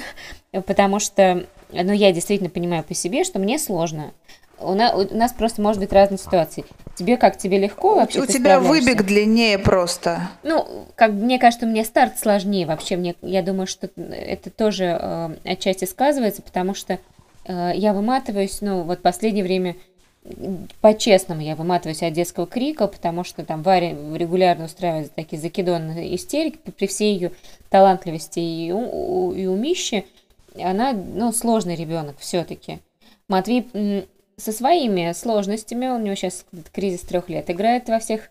потому 0.65 1.01
что, 1.01 1.45
ну, 1.73 1.91
я 1.91 2.13
действительно 2.13 2.49
понимаю 2.49 2.85
по 2.85 2.93
себе, 2.93 3.25
что 3.25 3.37
мне 3.37 3.59
сложно 3.59 4.13
у 4.59 4.73
нас, 4.73 4.93
у 4.93 5.15
нас 5.15 5.33
просто 5.33 5.61
может 5.61 5.81
быть 5.81 5.91
разные 5.91 6.17
ситуации. 6.17 6.65
Тебе 6.95 7.17
как, 7.17 7.37
тебе 7.37 7.57
легко 7.57 7.95
вообще? 7.95 8.21
У 8.21 8.25
тебя 8.25 8.59
выбег 8.59 9.03
длиннее 9.03 9.57
просто. 9.57 10.29
Ну, 10.43 10.87
как 10.95 11.11
мне 11.11 11.39
кажется, 11.39 11.65
мне 11.65 11.83
старт 11.83 12.19
сложнее 12.19 12.65
вообще. 12.65 12.95
Мне, 12.95 13.15
я 13.21 13.41
думаю, 13.41 13.67
что 13.67 13.89
это 13.95 14.49
тоже 14.49 14.97
э, 14.99 15.35
отчасти 15.43 15.85
сказывается, 15.85 16.41
потому 16.41 16.75
что 16.75 16.99
э, 17.45 17.71
я 17.75 17.93
выматываюсь, 17.93 18.61
ну, 18.61 18.83
вот 18.83 19.01
последнее 19.01 19.43
время 19.43 19.75
по-честному 20.81 21.41
я 21.41 21.55
выматываюсь 21.55 22.01
от 22.01 22.13
детского 22.13 22.47
крика, 22.47 22.87
потому 22.87 23.23
что 23.23 23.43
там 23.43 23.61
Варя 23.61 23.89
регулярно 23.89 24.65
устраивает 24.65 25.13
такие 25.13 25.41
закидонные 25.41 26.15
истерики 26.15 26.59
при 26.77 26.87
всей 26.87 27.15
ее 27.15 27.31
талантливости 27.69 28.39
и, 28.39 28.71
у, 28.71 29.33
и 29.33 29.45
умище. 29.47 30.05
Она, 30.55 30.93
ну, 30.93 31.33
сложный 31.33 31.75
ребенок 31.75 32.15
все-таки. 32.19 32.79
Матвей 33.27 34.07
со 34.37 34.51
своими 34.51 35.13
сложностями, 35.13 35.87
у 35.87 35.99
него 35.99 36.15
сейчас 36.15 36.45
кризис 36.71 37.01
трех 37.01 37.29
лет 37.29 37.49
играет 37.49 37.87
во 37.89 37.99
всех 37.99 38.29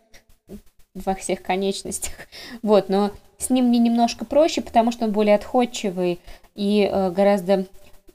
во 0.95 1.15
всех 1.15 1.43
конечностях. 1.43 2.13
Вот, 2.63 2.89
но 2.89 3.13
с 3.39 3.51
ним 3.51 3.67
мне 3.67 3.79
немножко 3.79 4.25
проще, 4.25 4.61
потому 4.61 4.93
что 4.93 5.07
он 5.07 5.13
более 5.13 5.35
отходчивый 5.35 6.21
и 6.55 6.89
э, 6.91 7.11
гораздо, 7.11 7.67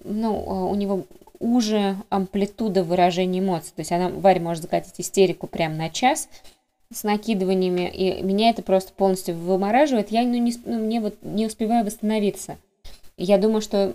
ну, 0.03 0.35
э, 0.35 0.71
у 0.71 0.75
него 0.75 1.05
уже 1.39 1.95
амплитуда 2.09 2.83
выражения 2.83 3.39
эмоций. 3.39 3.71
То 3.75 3.81
есть 3.81 3.91
она, 3.91 4.09
Варя 4.09 4.41
может 4.41 4.63
закатить 4.63 4.99
истерику 4.99 5.47
прямо 5.47 5.75
на 5.75 5.89
час, 5.89 6.29
с 6.93 7.03
накидываниями, 7.03 7.89
и 7.89 8.21
меня 8.21 8.49
это 8.49 8.61
просто 8.61 8.93
полностью 8.93 9.35
вымораживает, 9.35 10.11
я 10.11 10.23
ну, 10.23 10.37
не, 10.37 10.53
ну, 10.65 10.79
мне 10.79 11.01
вот 11.01 11.15
не 11.21 11.45
успеваю 11.45 11.85
восстановиться. 11.85 12.57
я 13.17 13.37
думаю, 13.37 13.61
что 13.61 13.93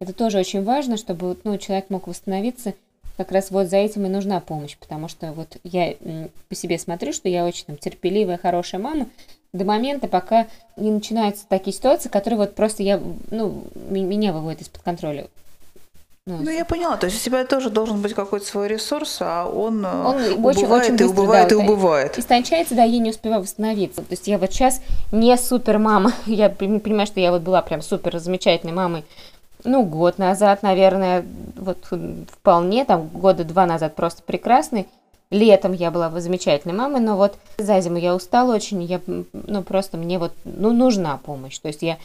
это 0.00 0.12
тоже 0.12 0.38
очень 0.38 0.64
важно, 0.64 0.96
чтобы 0.96 1.36
ну, 1.44 1.58
человек 1.58 1.90
мог 1.90 2.06
восстановиться. 2.06 2.74
Как 3.16 3.30
раз 3.30 3.50
вот 3.50 3.68
за 3.68 3.76
этим 3.76 4.06
и 4.06 4.08
нужна 4.08 4.40
помощь, 4.40 4.76
потому 4.76 5.08
что 5.08 5.32
вот 5.32 5.56
я 5.62 5.94
по 6.48 6.54
себе 6.54 6.78
смотрю, 6.78 7.12
что 7.12 7.28
я 7.28 7.44
очень 7.44 7.64
там, 7.66 7.76
терпеливая, 7.76 8.38
хорошая 8.38 8.80
мама, 8.80 9.08
до 9.52 9.64
момента, 9.64 10.08
пока 10.08 10.48
не 10.76 10.90
начинаются 10.90 11.46
такие 11.48 11.74
ситуации, 11.74 12.08
которые 12.08 12.38
вот 12.38 12.54
просто 12.56 12.82
я, 12.82 13.00
ну, 13.30 13.64
меня 13.74 14.32
выводят 14.32 14.62
из-под 14.62 14.82
контроля. 14.82 15.28
Ну, 16.26 16.38
ну, 16.40 16.50
я 16.50 16.64
поняла, 16.64 16.96
то 16.96 17.04
есть 17.04 17.20
у 17.20 17.24
тебя 17.24 17.44
тоже 17.44 17.68
должен 17.68 18.00
быть 18.00 18.14
какой-то 18.14 18.46
свой 18.46 18.66
ресурс, 18.66 19.18
а 19.20 19.46
он, 19.46 19.84
э, 19.84 19.90
он 19.90 20.16
очень, 20.16 20.62
убывает 20.62 20.84
очень 20.84 20.92
быстро, 20.92 21.04
и 21.04 21.10
убывает 21.10 21.48
да, 21.50 21.54
и 21.54 21.58
убывает. 21.58 22.18
Истончается, 22.18 22.74
да, 22.74 22.82
я 22.82 22.98
не 22.98 23.10
успеваю 23.10 23.42
восстановиться. 23.42 24.00
То 24.00 24.06
есть 24.12 24.26
я 24.26 24.38
вот 24.38 24.50
сейчас 24.50 24.80
не 25.12 25.36
супер 25.36 25.78
мама, 25.78 26.14
я 26.26 26.48
понимаю, 26.48 27.06
что 27.06 27.20
я 27.20 27.30
вот 27.30 27.42
была 27.42 27.60
прям 27.60 27.82
супер 27.82 28.18
замечательной 28.18 28.72
мамой, 28.72 29.04
ну, 29.64 29.84
год 29.84 30.18
назад, 30.18 30.62
наверное, 30.62 31.24
вот 31.56 31.78
вполне, 32.30 32.84
там, 32.84 33.08
года 33.08 33.44
два 33.44 33.66
назад 33.66 33.94
просто 33.96 34.22
прекрасный. 34.22 34.86
Летом 35.30 35.72
я 35.72 35.90
была 35.90 36.10
замечательной 36.20 36.74
мамой, 36.74 37.00
но 37.00 37.16
вот 37.16 37.36
за 37.58 37.80
зиму 37.80 37.96
я 37.96 38.14
устала 38.14 38.54
очень, 38.54 38.82
я, 38.82 39.00
ну, 39.06 39.62
просто 39.62 39.96
мне 39.96 40.18
вот, 40.18 40.32
ну, 40.44 40.72
нужна 40.72 41.16
помощь. 41.16 41.58
То 41.58 41.68
есть 41.68 41.82
я 41.82 41.98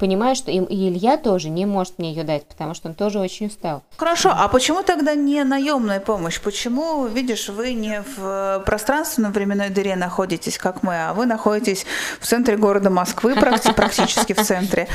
понимаю, 0.00 0.34
что 0.34 0.50
и, 0.50 0.56
и 0.56 0.88
Илья 0.88 1.18
тоже 1.18 1.50
не 1.50 1.66
может 1.66 1.98
мне 1.98 2.12
ее 2.12 2.24
дать, 2.24 2.46
потому 2.46 2.74
что 2.74 2.88
он 2.88 2.94
тоже 2.94 3.20
очень 3.20 3.46
устал. 3.46 3.82
Хорошо, 3.98 4.32
а 4.34 4.48
почему 4.48 4.82
тогда 4.82 5.14
не 5.14 5.44
наемная 5.44 6.00
помощь? 6.00 6.40
Почему, 6.40 7.06
видишь, 7.06 7.50
вы 7.50 7.74
не 7.74 8.02
в 8.16 8.62
пространственном 8.64 9.32
временной 9.32 9.68
дыре 9.68 9.94
находитесь, 9.96 10.56
как 10.56 10.82
мы, 10.82 10.94
а 10.94 11.12
вы 11.12 11.26
находитесь 11.26 11.84
в 12.18 12.26
центре 12.26 12.56
города 12.56 12.88
Москвы, 12.88 13.36
практически 13.76 14.32
в 14.32 14.42
центре. 14.42 14.88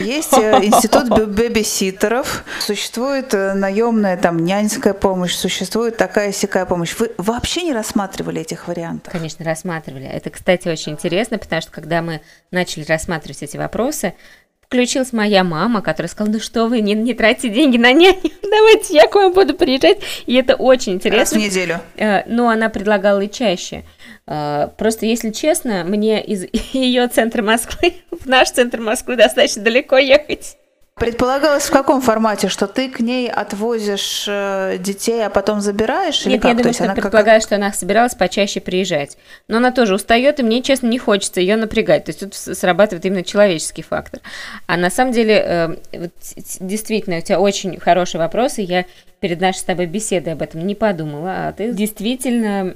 Есть 0.00 0.36
э, 0.36 0.64
институт 0.64 1.08
бэбиситеров, 1.28 2.44
существует 2.58 3.32
э, 3.32 3.54
наемная 3.54 4.16
там 4.16 4.44
няньская 4.44 4.92
помощь, 4.92 5.34
существует 5.34 5.96
такая 5.96 6.32
сякая 6.32 6.66
помощь. 6.66 6.94
Вы 6.98 7.12
вообще 7.16 7.62
не 7.62 7.72
рассматривали 7.72 8.40
этих 8.40 8.66
вариантов? 8.66 9.12
Конечно, 9.12 9.44
рассматривали. 9.44 10.06
Это, 10.06 10.30
кстати, 10.30 10.66
очень 10.68 10.92
интересно, 10.92 11.38
потому 11.38 11.62
что 11.62 11.70
когда 11.70 12.02
мы 12.02 12.20
начали 12.50 12.84
рассматривать 12.84 13.42
эти 13.42 13.56
вопросы, 13.56 13.83
вопросы, 13.84 14.14
включилась 14.62 15.12
моя 15.12 15.44
мама, 15.44 15.82
которая 15.82 16.08
сказала, 16.08 16.34
ну 16.34 16.40
что 16.40 16.66
вы, 16.66 16.80
не, 16.80 16.94
не 16.94 17.14
тратьте 17.14 17.48
деньги 17.48 17.76
на 17.76 17.92
няню, 17.92 18.18
давайте 18.42 18.94
я 18.94 19.06
к 19.06 19.14
вам 19.14 19.32
буду 19.32 19.54
приезжать. 19.54 19.98
И 20.26 20.34
это 20.34 20.56
очень 20.56 20.94
интересно. 20.94 21.20
Раз 21.20 21.32
в 21.32 21.36
неделю. 21.36 21.80
Э, 21.96 22.24
но 22.26 22.48
она 22.48 22.68
предлагала 22.70 23.20
и 23.20 23.30
чаще. 23.30 23.84
Э, 24.26 24.68
просто, 24.76 25.06
если 25.06 25.30
честно, 25.30 25.84
мне 25.84 26.22
из 26.24 26.46
ее 26.72 27.06
центра 27.08 27.42
Москвы 27.42 27.94
в 28.10 28.26
наш 28.26 28.50
центр 28.50 28.80
Москвы 28.80 29.16
достаточно 29.16 29.62
далеко 29.62 29.98
ехать. 29.98 30.56
Предполагалось 30.96 31.64
в 31.64 31.72
каком 31.72 32.00
формате, 32.00 32.48
что 32.48 32.68
ты 32.68 32.88
к 32.88 33.00
ней 33.00 33.28
отвозишь 33.28 34.26
э, 34.28 34.76
детей, 34.78 35.26
а 35.26 35.28
потом 35.28 35.60
забираешь? 35.60 36.24
Нет, 36.24 36.34
или 36.34 36.38
как? 36.38 36.50
я 36.52 36.56
думаю, 36.56 36.72
что 36.72 36.84
она 36.84 36.94
предполагаю, 36.94 37.40
как... 37.40 37.46
что 37.48 37.56
она 37.56 37.72
собиралась 37.72 38.14
почаще 38.14 38.60
приезжать. 38.60 39.18
Но 39.48 39.56
она 39.56 39.72
тоже 39.72 39.96
устает, 39.96 40.38
и 40.38 40.44
мне, 40.44 40.62
честно, 40.62 40.86
не 40.86 41.00
хочется 41.00 41.40
ее 41.40 41.56
напрягать. 41.56 42.04
То 42.04 42.10
есть 42.10 42.20
тут 42.20 42.34
срабатывает 42.34 43.04
именно 43.04 43.24
человеческий 43.24 43.82
фактор. 43.82 44.20
А 44.68 44.76
на 44.76 44.88
самом 44.88 45.12
деле, 45.12 45.34
э, 45.34 45.76
вот, 45.98 46.12
действительно, 46.60 47.18
у 47.18 47.22
тебя 47.22 47.40
очень 47.40 47.80
хорошие 47.80 48.20
вопросы. 48.20 48.60
Я 48.60 48.84
перед 49.18 49.40
нашей 49.40 49.58
с 49.58 49.64
тобой 49.64 49.86
беседой 49.86 50.34
об 50.34 50.42
этом 50.42 50.64
не 50.64 50.76
подумала. 50.76 51.48
А 51.48 51.52
ты 51.52 51.72
действительно 51.72 52.72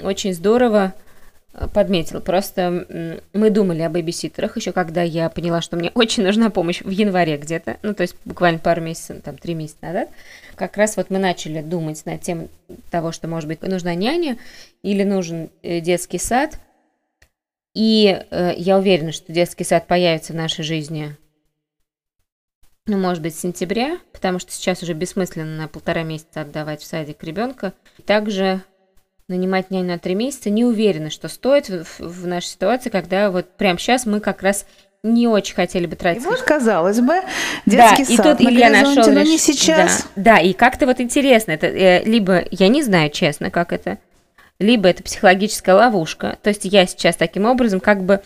очень 0.00 0.34
здорово 0.34 0.94
подметил. 1.68 2.20
Просто 2.20 3.18
мы 3.32 3.50
думали 3.50 3.82
о 3.82 3.90
бэбиситерах 3.90 4.56
еще, 4.56 4.72
когда 4.72 5.02
я 5.02 5.28
поняла, 5.28 5.60
что 5.60 5.76
мне 5.76 5.90
очень 5.94 6.22
нужна 6.22 6.50
помощь 6.50 6.82
в 6.82 6.90
январе 6.90 7.36
где-то, 7.36 7.78
ну, 7.82 7.94
то 7.94 8.02
есть 8.02 8.16
буквально 8.24 8.58
пару 8.58 8.80
месяцев, 8.80 9.22
там, 9.22 9.36
три 9.36 9.54
месяца 9.54 9.78
назад. 9.82 10.08
Как 10.54 10.76
раз 10.76 10.96
вот 10.96 11.10
мы 11.10 11.18
начали 11.18 11.62
думать 11.62 12.04
над 12.06 12.20
тем 12.20 12.48
того, 12.90 13.12
что, 13.12 13.28
может 13.28 13.48
быть, 13.48 13.62
нужна 13.62 13.94
няня 13.94 14.38
или 14.82 15.04
нужен 15.04 15.50
э, 15.62 15.80
детский 15.80 16.18
сад. 16.18 16.58
И 17.74 18.24
э, 18.30 18.52
я 18.56 18.78
уверена, 18.78 19.12
что 19.12 19.32
детский 19.32 19.64
сад 19.64 19.86
появится 19.86 20.32
в 20.32 20.36
нашей 20.36 20.64
жизни, 20.64 21.16
ну, 22.86 22.98
может 22.98 23.22
быть, 23.22 23.36
с 23.36 23.40
сентября, 23.40 24.00
потому 24.12 24.38
что 24.38 24.50
сейчас 24.50 24.82
уже 24.82 24.94
бессмысленно 24.94 25.56
на 25.56 25.68
полтора 25.68 26.02
месяца 26.02 26.40
отдавать 26.40 26.82
в 26.82 26.86
садик 26.86 27.22
ребенка. 27.22 27.72
Также 28.04 28.62
нанимать 29.30 29.70
няню 29.70 29.88
на 29.88 29.98
три 29.98 30.14
месяца, 30.14 30.50
не 30.50 30.64
уверена, 30.64 31.08
что 31.08 31.28
стоит 31.28 31.68
в, 31.68 32.00
в 32.00 32.26
нашей 32.26 32.48
ситуации, 32.48 32.90
когда 32.90 33.30
вот 33.30 33.48
прямо 33.56 33.78
сейчас 33.78 34.04
мы 34.04 34.20
как 34.20 34.42
раз 34.42 34.66
не 35.02 35.26
очень 35.26 35.54
хотели 35.54 35.86
бы 35.86 35.96
тратить. 35.96 36.22
И 36.22 36.26
вот, 36.26 36.42
казалось 36.42 37.00
бы, 37.00 37.14
детский 37.64 38.16
да, 38.16 38.22
сад 38.22 38.40
и 38.40 38.44
тут 38.44 38.50
Илья 38.50 38.70
нашел 38.70 39.10
но 39.12 39.22
не 39.22 39.38
сейчас. 39.38 40.06
Да, 40.14 40.34
да 40.34 40.38
и 40.40 40.52
как-то 40.52 40.86
вот 40.86 41.00
интересно, 41.00 41.52
это 41.52 41.66
э, 41.68 42.04
либо, 42.04 42.44
я 42.50 42.68
не 42.68 42.82
знаю, 42.82 43.08
честно, 43.10 43.50
как 43.50 43.72
это, 43.72 43.98
либо 44.58 44.88
это 44.88 45.02
психологическая 45.02 45.74
ловушка. 45.74 46.38
То 46.42 46.50
есть 46.50 46.66
я 46.66 46.86
сейчас 46.86 47.16
таким 47.16 47.46
образом 47.46 47.80
как 47.80 48.02
бы 48.02 48.20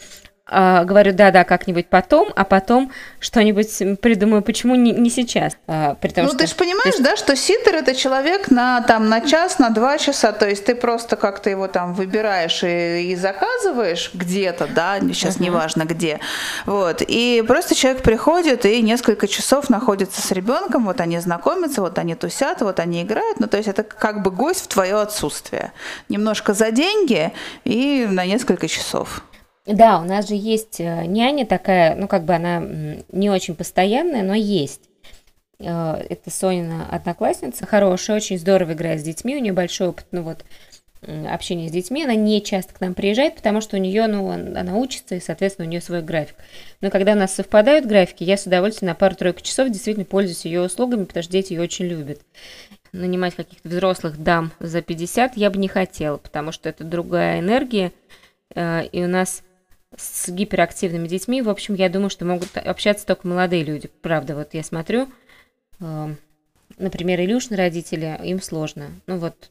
а, 0.46 0.84
говорю, 0.84 1.14
да-да, 1.14 1.44
как-нибудь 1.44 1.86
потом, 1.86 2.28
а 2.36 2.44
потом 2.44 2.92
что-нибудь 3.18 3.98
придумаю, 4.00 4.42
почему 4.42 4.74
не, 4.74 4.92
не 4.92 5.08
сейчас. 5.08 5.56
А, 5.66 5.94
при 5.94 6.08
том, 6.10 6.24
ну, 6.24 6.30
что... 6.30 6.38
ты 6.38 6.46
же 6.46 6.54
понимаешь, 6.54 6.86
есть... 6.86 7.02
да, 7.02 7.16
что 7.16 7.34
ситер 7.34 7.76
это 7.76 7.94
человек 7.94 8.50
на, 8.50 8.82
там, 8.82 9.08
на 9.08 9.22
час, 9.22 9.58
на 9.58 9.70
два 9.70 9.96
часа, 9.96 10.32
то 10.32 10.46
есть 10.46 10.66
ты 10.66 10.74
просто 10.74 11.16
как-то 11.16 11.48
его 11.48 11.66
там 11.66 11.94
выбираешь 11.94 12.62
и, 12.62 13.12
и 13.12 13.16
заказываешь 13.16 14.10
где-то, 14.12 14.66
да, 14.66 15.00
сейчас 15.00 15.36
uh-huh. 15.36 15.44
неважно 15.44 15.84
где, 15.84 16.20
вот, 16.66 17.00
и 17.00 17.42
просто 17.46 17.74
человек 17.74 18.02
приходит 18.02 18.66
и 18.66 18.82
несколько 18.82 19.26
часов 19.26 19.70
находится 19.70 20.20
с 20.20 20.30
ребенком, 20.30 20.84
вот 20.84 21.00
они 21.00 21.18
знакомятся, 21.20 21.80
вот 21.80 21.98
они 21.98 22.16
тусят, 22.16 22.60
вот 22.60 22.80
они 22.80 23.02
играют, 23.02 23.40
ну, 23.40 23.46
то 23.46 23.56
есть 23.56 23.68
это 23.68 23.82
как 23.82 24.22
бы 24.22 24.30
гость 24.30 24.64
в 24.64 24.68
твое 24.68 25.00
отсутствие. 25.00 25.72
Немножко 26.10 26.52
за 26.52 26.70
деньги 26.70 27.32
и 27.64 28.06
на 28.10 28.26
несколько 28.26 28.68
часов. 28.68 29.22
Да, 29.66 30.00
у 30.00 30.04
нас 30.04 30.28
же 30.28 30.34
есть 30.34 30.78
э, 30.78 31.06
няня 31.06 31.46
такая, 31.46 31.94
ну 31.96 32.06
как 32.06 32.24
бы 32.24 32.34
она 32.34 32.62
не 33.10 33.30
очень 33.30 33.54
постоянная, 33.54 34.22
но 34.22 34.34
есть. 34.34 34.82
Э, 35.58 36.04
это 36.08 36.30
Сонина 36.30 36.86
одноклассница, 36.90 37.64
хорошая, 37.64 38.16
очень 38.16 38.38
здорово 38.38 38.72
играет 38.72 39.00
с 39.00 39.04
детьми, 39.04 39.36
у 39.36 39.40
нее 39.40 39.54
большой 39.54 39.88
опыт, 39.88 40.06
ну 40.10 40.22
вот, 40.22 40.44
общения 41.30 41.68
с 41.68 41.72
детьми, 41.72 42.04
она 42.04 42.14
не 42.14 42.42
часто 42.42 42.74
к 42.74 42.80
нам 42.80 42.94
приезжает, 42.94 43.36
потому 43.36 43.60
что 43.60 43.76
у 43.76 43.80
нее, 43.80 44.06
ну, 44.06 44.30
она 44.30 44.76
учится, 44.76 45.14
и, 45.14 45.20
соответственно, 45.20 45.66
у 45.66 45.70
нее 45.70 45.80
свой 45.80 46.02
график. 46.02 46.36
Но 46.80 46.90
когда 46.90 47.12
у 47.12 47.16
нас 47.16 47.34
совпадают 47.34 47.86
графики, 47.86 48.24
я 48.24 48.36
с 48.36 48.46
удовольствием 48.46 48.88
на 48.88 48.94
пару-тройку 48.94 49.40
часов 49.40 49.70
действительно 49.70 50.04
пользуюсь 50.04 50.44
ее 50.44 50.62
услугами, 50.62 51.04
потому 51.04 51.22
что 51.22 51.32
дети 51.32 51.52
ее 51.52 51.62
очень 51.62 51.86
любят. 51.86 52.20
Нанимать 52.92 53.34
каких-то 53.34 53.68
взрослых 53.68 54.22
дам 54.22 54.52
за 54.60 54.80
50 54.80 55.36
я 55.36 55.50
бы 55.50 55.58
не 55.58 55.68
хотела, 55.68 56.16
потому 56.16 56.52
что 56.52 56.68
это 56.68 56.84
другая 56.84 57.40
энергия, 57.40 57.92
э, 58.54 58.86
и 58.86 59.02
у 59.02 59.08
нас 59.08 59.42
с 59.96 60.28
гиперактивными 60.28 61.08
детьми. 61.08 61.42
В 61.42 61.48
общем, 61.48 61.74
я 61.74 61.88
думаю, 61.88 62.10
что 62.10 62.24
могут 62.24 62.56
общаться 62.56 63.06
только 63.06 63.26
молодые 63.26 63.64
люди. 63.64 63.90
Правда, 64.02 64.34
вот 64.34 64.54
я 64.54 64.62
смотрю, 64.62 65.08
э, 65.80 66.14
например, 66.78 67.20
Илюшны 67.20 67.56
родители, 67.56 68.18
им 68.24 68.40
сложно. 68.40 68.90
Ну 69.06 69.18
вот 69.18 69.48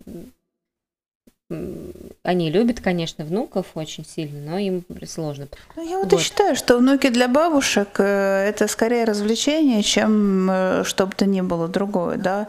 они 2.23 2.49
любят, 2.49 2.79
конечно, 2.79 3.25
внуков 3.25 3.67
очень 3.75 4.05
сильно, 4.05 4.51
но 4.51 4.57
им 4.57 4.85
сложно. 5.05 5.47
Ну, 5.75 5.87
я 5.87 5.97
вот, 5.97 6.11
вот 6.11 6.19
и 6.19 6.23
считаю, 6.23 6.55
что 6.55 6.77
внуки 6.77 7.09
для 7.09 7.27
бабушек 7.27 7.89
э, 7.97 8.47
это 8.47 8.67
скорее 8.69 9.03
развлечение, 9.03 9.83
чем 9.83 10.49
э, 10.49 10.83
что 10.85 11.05
бы 11.05 11.13
то 11.13 11.25
ни 11.25 11.41
было 11.41 11.67
другое, 11.67 12.17
да. 12.17 12.47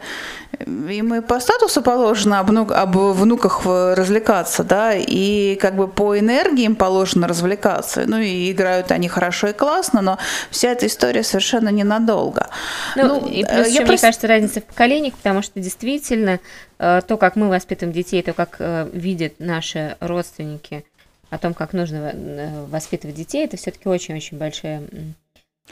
Им 0.65 1.13
и 1.13 1.21
по 1.21 1.41
статусу 1.41 1.81
положено 1.81 2.39
об, 2.39 2.49
внук, 2.49 2.71
об 2.71 2.95
внуках 2.95 3.65
развлекаться, 3.65 4.63
да, 4.63 4.93
и 4.93 5.55
как 5.55 5.75
бы 5.75 5.89
по 5.89 6.17
энергии 6.17 6.63
им 6.63 6.77
положено 6.77 7.27
развлекаться. 7.27 8.05
Ну 8.07 8.19
и 8.19 8.51
играют 8.51 8.91
они 8.91 9.09
хорошо 9.09 9.47
и 9.47 9.53
классно, 9.53 10.01
но 10.01 10.17
вся 10.51 10.71
эта 10.71 10.87
история 10.87 11.23
совершенно 11.23 11.69
ненадолго. 11.69 12.47
Ну, 12.95 13.07
ну 13.07 13.27
и 13.27 13.43
плюс 13.43 13.67
еще, 13.67 13.85
просто... 13.85 13.91
мне 13.91 13.97
кажется, 13.97 14.27
разница 14.27 14.61
в 14.61 14.63
поколениях, 14.63 15.15
потому 15.15 15.41
что 15.41 15.59
действительно 15.59 16.39
Э, 16.74 16.74
то, 16.77 17.17
как 17.17 17.35
мы 17.35 17.49
воспитываем 17.49 17.93
детей, 17.93 18.21
то, 18.21 18.33
как 18.33 18.57
э, 18.59 18.89
видят 18.91 19.33
наши 19.39 19.97
родственники 19.99 20.85
о 21.29 21.37
том, 21.37 21.53
как 21.53 21.73
нужно 21.73 22.11
э, 22.13 22.65
воспитывать 22.65 23.15
детей, 23.15 23.45
это 23.45 23.57
все-таки 23.57 23.87
очень-очень 23.87 24.37
большая 24.37 24.83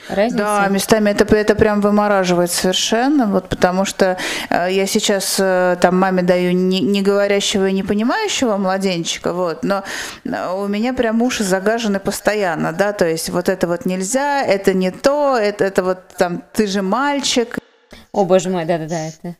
Разница? 0.10 0.38
Да, 0.38 0.68
местами 0.68 1.12
это, 1.12 1.24
это 1.36 1.56
прям 1.56 1.80
вымораживает 1.80 2.52
совершенно, 2.52 3.28
вот 3.28 3.48
потому 3.48 3.86
что 3.86 4.18
э, 4.50 4.68
я 4.72 4.86
сейчас 4.86 5.38
э, 5.40 5.78
там 5.80 5.98
маме 5.98 6.24
даю 6.24 6.52
не, 6.52 6.82
не 6.82 7.02
говорящего 7.02 7.70
и 7.70 7.74
не 7.74 7.84
понимающего 7.84 8.58
младенчика, 8.58 9.34
вот, 9.34 9.64
но 9.64 9.84
у 10.26 10.68
меня 10.68 10.94
прям 10.94 11.22
уши 11.22 11.44
загажены 11.44 12.00
постоянно, 12.00 12.74
да, 12.74 12.92
то 12.92 13.08
есть 13.08 13.30
вот 13.30 13.48
это 13.48 13.68
вот 13.68 13.86
нельзя, 13.86 14.42
это 14.42 14.74
не 14.74 14.92
то, 14.92 15.38
это, 15.38 15.64
это 15.64 15.84
вот 15.84 16.00
там 16.18 16.44
ты 16.54 16.68
же 16.68 16.82
мальчик. 16.82 17.60
О, 18.12 18.26
боже 18.26 18.50
мой, 18.50 18.66
да-да-да, 18.66 19.08
это 19.08 19.36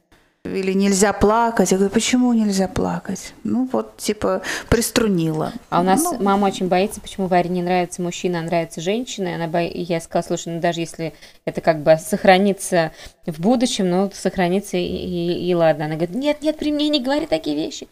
или 0.46 0.74
нельзя 0.74 1.14
плакать. 1.14 1.72
Я 1.72 1.78
говорю, 1.78 1.94
почему 1.94 2.34
нельзя 2.34 2.68
плакать? 2.68 3.34
Ну 3.46 3.70
вот, 3.72 3.96
типа, 3.96 4.42
приструнила. 4.70 5.54
А 5.70 5.80
у 5.80 5.84
нас 5.84 6.04
ну, 6.04 6.22
мама 6.22 6.48
очень 6.48 6.68
боится, 6.68 7.00
почему 7.00 7.28
Варе 7.28 7.50
не 7.50 7.62
нравится 7.62 8.02
мужчина, 8.02 8.40
а 8.40 8.42
нравится 8.42 8.82
женщина. 8.82 9.36
Она 9.36 9.48
бо... 9.48 9.62
И 9.62 9.82
я 9.82 10.02
сказала, 10.02 10.28
слушай, 10.28 10.54
ну 10.54 10.60
даже 10.60 10.82
если 10.82 11.14
это 11.46 11.62
как 11.62 11.82
бы 11.82 11.98
сохранится 11.98 12.92
в 13.26 13.40
будущем, 13.40 13.90
ну 13.90 14.12
сохранится 14.14 14.76
и, 14.76 14.84
и, 14.84 15.50
и 15.50 15.56
ладно. 15.56 15.86
Она 15.86 15.96
говорит, 15.96 16.16
нет, 16.16 16.42
нет, 16.42 16.58
при 16.58 16.74
мне 16.74 16.90
не 16.90 17.00
говори 17.00 17.26
такие 17.26 17.56
вещи. 17.56 17.88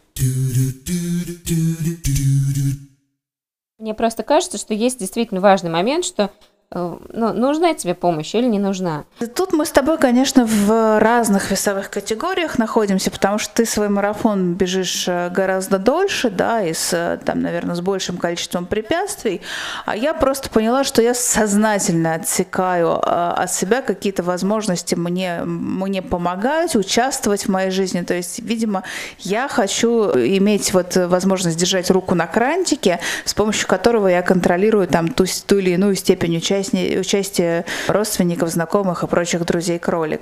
Мне 3.77 3.93
просто 3.93 4.23
кажется, 4.23 4.57
что 4.57 4.73
есть 4.73 4.99
действительно 4.99 5.39
важный 5.39 5.71
момент, 5.71 6.03
что 6.03 6.29
ну, 6.73 7.34
нужна 7.34 7.73
тебе 7.73 7.93
помощь 7.93 8.34
или 8.34 8.45
не 8.45 8.57
нужна? 8.57 9.03
Тут 9.36 9.51
мы 9.51 9.65
с 9.65 9.71
тобой, 9.71 9.97
конечно, 9.97 10.45
в 10.45 10.99
разных 11.01 11.51
весовых 11.51 11.89
категориях 11.89 12.57
находимся, 12.57 13.12
потому 13.12 13.39
что 13.39 13.53
ты 13.55 13.65
свой 13.65 13.89
марафон 13.89 14.53
бежишь 14.53 15.05
э, 15.05 15.29
гораздо 15.31 15.79
дольше, 15.79 16.29
да, 16.29 16.63
и 16.63 16.73
с, 16.73 16.93
э, 16.93 17.19
там, 17.25 17.41
наверное, 17.41 17.75
с 17.75 17.81
большим 17.81 18.15
количеством 18.15 18.65
препятствий, 18.65 19.41
а 19.86 19.97
я 19.97 20.13
просто 20.13 20.49
поняла, 20.49 20.86
что 20.86 21.01
я 21.01 21.13
сознательно 21.13 22.13
отсекаю 22.13 23.01
от 23.03 23.51
себя 23.51 23.81
какие-то 23.81 24.23
возможности 24.23 24.95
мне, 24.95 25.41
мне 25.43 26.01
помогать, 26.01 26.77
участвовать 26.77 27.47
в 27.47 27.49
моей 27.49 27.71
жизни, 27.71 28.01
то 28.01 28.13
есть, 28.13 28.39
видимо, 28.39 28.84
я 29.19 29.49
хочу 29.49 30.05
иметь 30.12 30.73
вот 30.73 30.95
возможность 30.95 31.57
держать 31.57 31.91
руку 31.91 32.15
на 32.15 32.27
крантике, 32.27 33.01
с 33.25 33.34
помощью 33.34 33.67
которого 33.67 34.07
я 34.07 34.21
контролирую 34.21 34.88
там 34.88 35.10
ту, 35.10 35.25
ту 35.45 35.57
или 35.57 35.71
иную 35.71 35.95
степень 35.95 36.38
участия 36.38 36.61
участие, 36.62 37.00
участие 37.00 37.65
родственников, 37.88 38.50
знакомых 38.50 39.04
и 39.04 39.08
прочих 39.08 39.45
друзей 39.45 39.80
кролик. 39.80 40.21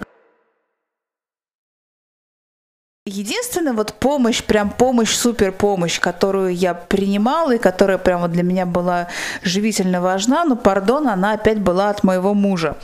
Единственная 3.05 3.73
вот 3.73 3.93
помощь, 3.93 4.43
прям 4.43 4.69
помощь, 4.69 5.15
супер 5.15 5.51
помощь, 5.51 5.99
которую 5.99 6.53
я 6.55 6.73
принимала 6.75 7.55
и 7.55 7.57
которая 7.57 7.97
прямо 7.97 8.27
для 8.27 8.43
меня 8.43 8.65
была 8.65 9.07
живительно 9.41 9.99
важна, 9.99 10.45
но, 10.45 10.55
пардон, 10.55 11.07
она 11.07 11.33
опять 11.33 11.59
была 11.59 11.89
от 11.89 12.03
моего 12.03 12.35
мужа. 12.35 12.77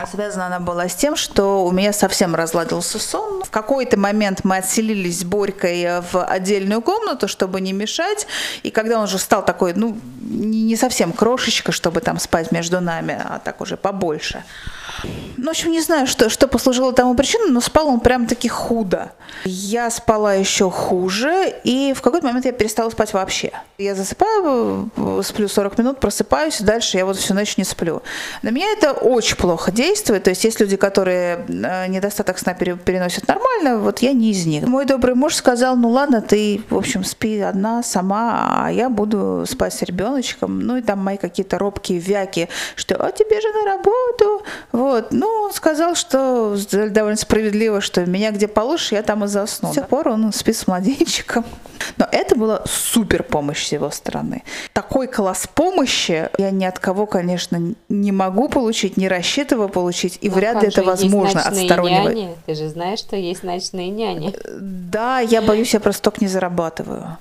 А 0.00 0.06
связана 0.06 0.46
она 0.46 0.60
была 0.60 0.88
с 0.88 0.94
тем, 0.94 1.14
что 1.14 1.62
у 1.66 1.72
меня 1.72 1.92
совсем 1.92 2.34
разладился 2.34 2.98
сон. 2.98 3.44
В 3.44 3.50
какой-то 3.50 3.98
момент 3.98 4.44
мы 4.44 4.56
отселились 4.56 5.20
с 5.20 5.24
Борькой 5.24 6.00
в 6.00 6.24
отдельную 6.24 6.80
комнату, 6.80 7.28
чтобы 7.28 7.60
не 7.60 7.74
мешать. 7.74 8.26
И 8.62 8.70
когда 8.70 8.96
он 8.96 9.04
уже 9.04 9.18
стал 9.18 9.44
такой, 9.44 9.74
ну, 9.74 9.98
не 10.22 10.76
совсем 10.76 11.12
крошечка, 11.12 11.70
чтобы 11.70 12.00
там 12.00 12.18
спать 12.18 12.50
между 12.50 12.80
нами, 12.80 13.20
а 13.22 13.40
так 13.40 13.60
уже 13.60 13.76
побольше. 13.76 14.42
Ну, 15.36 15.46
в 15.46 15.48
общем, 15.48 15.70
не 15.70 15.80
знаю, 15.80 16.06
что, 16.06 16.28
что 16.28 16.48
послужило 16.48 16.92
тому 16.92 17.14
причиной, 17.14 17.50
но 17.50 17.60
спал 17.60 17.88
он 17.88 18.00
прям 18.00 18.26
таки 18.26 18.48
худо. 18.48 19.12
Я 19.44 19.90
спала 19.90 20.34
еще 20.34 20.70
хуже, 20.70 21.54
и 21.64 21.94
в 21.96 22.02
какой-то 22.02 22.26
момент 22.26 22.44
я 22.44 22.52
перестала 22.52 22.90
спать 22.90 23.14
вообще. 23.14 23.52
Я 23.78 23.94
засыпаю, 23.94 24.90
сплю 25.22 25.48
40 25.48 25.78
минут, 25.78 26.00
просыпаюсь, 26.00 26.60
и 26.60 26.64
дальше 26.64 26.98
я 26.98 27.06
вот 27.06 27.16
всю 27.16 27.34
ночь 27.34 27.56
не 27.56 27.64
сплю. 27.64 28.02
На 28.42 28.50
меня 28.50 28.66
это 28.72 28.92
очень 28.92 29.36
плохо 29.36 29.72
действует, 29.72 30.24
то 30.24 30.30
есть 30.30 30.44
есть 30.44 30.60
люди, 30.60 30.76
которые 30.76 31.46
э, 31.48 31.86
недостаток 31.88 32.38
сна 32.38 32.54
переносят 32.54 33.26
нормально, 33.26 33.78
вот 33.78 34.00
я 34.00 34.12
не 34.12 34.30
из 34.30 34.44
них. 34.46 34.66
Мой 34.66 34.84
добрый 34.84 35.14
муж 35.14 35.34
сказал, 35.34 35.76
ну 35.76 35.88
ладно, 35.88 36.20
ты, 36.20 36.62
в 36.68 36.76
общем, 36.76 37.04
спи 37.04 37.40
одна 37.40 37.82
сама, 37.82 38.64
а 38.64 38.70
я 38.70 38.90
буду 38.90 39.44
спать 39.48 39.72
с 39.72 39.82
ребеночком. 39.82 40.60
Ну 40.60 40.76
и 40.76 40.82
там 40.82 40.98
мои 40.98 41.16
какие-то 41.16 41.58
робкие 41.58 41.98
вяки, 41.98 42.48
что 42.76 42.96
а 42.96 43.12
тебе 43.12 43.40
же 43.40 43.48
на 43.52 43.64
работу, 43.64 44.42
вот. 44.80 45.12
Ну, 45.12 45.26
он 45.26 45.52
сказал, 45.52 45.94
что 45.94 46.56
довольно 46.70 47.16
справедливо, 47.16 47.80
что 47.80 48.04
меня 48.06 48.30
где 48.30 48.48
положишь, 48.48 48.92
я 48.92 49.02
там 49.02 49.24
и 49.24 49.26
засну. 49.26 49.70
С 49.70 49.74
тех 49.74 49.88
пор 49.88 50.08
он 50.08 50.32
спит 50.32 50.56
с 50.56 50.66
младенчиком. 50.66 51.44
Но 51.96 52.06
это 52.10 52.36
была 52.36 52.62
супер 52.66 53.22
помощь 53.22 53.66
с 53.66 53.72
его 53.72 53.90
стороны. 53.90 54.42
Такой 54.72 55.06
класс 55.06 55.48
помощи 55.52 56.30
я 56.38 56.50
ни 56.50 56.64
от 56.64 56.78
кого, 56.78 57.06
конечно, 57.06 57.74
не 57.88 58.12
могу 58.12 58.48
получить, 58.48 58.96
не 58.96 59.08
рассчитываю 59.08 59.68
получить, 59.68 60.18
и 60.20 60.28
Но 60.28 60.34
вряд 60.34 60.62
ли 60.62 60.68
это 60.68 60.82
возможно 60.82 61.42
от 61.42 61.56
стороннего. 61.56 62.08
Няни. 62.08 62.36
Ты 62.46 62.54
же 62.54 62.68
знаешь, 62.68 63.00
что 63.00 63.16
есть 63.16 63.42
ночные 63.42 63.88
няни. 63.88 64.34
Да, 64.60 65.20
я 65.20 65.42
боюсь, 65.42 65.74
я 65.74 65.80
просто 65.80 66.02
только 66.02 66.18
не 66.20 66.28
зарабатываю. 66.28 67.18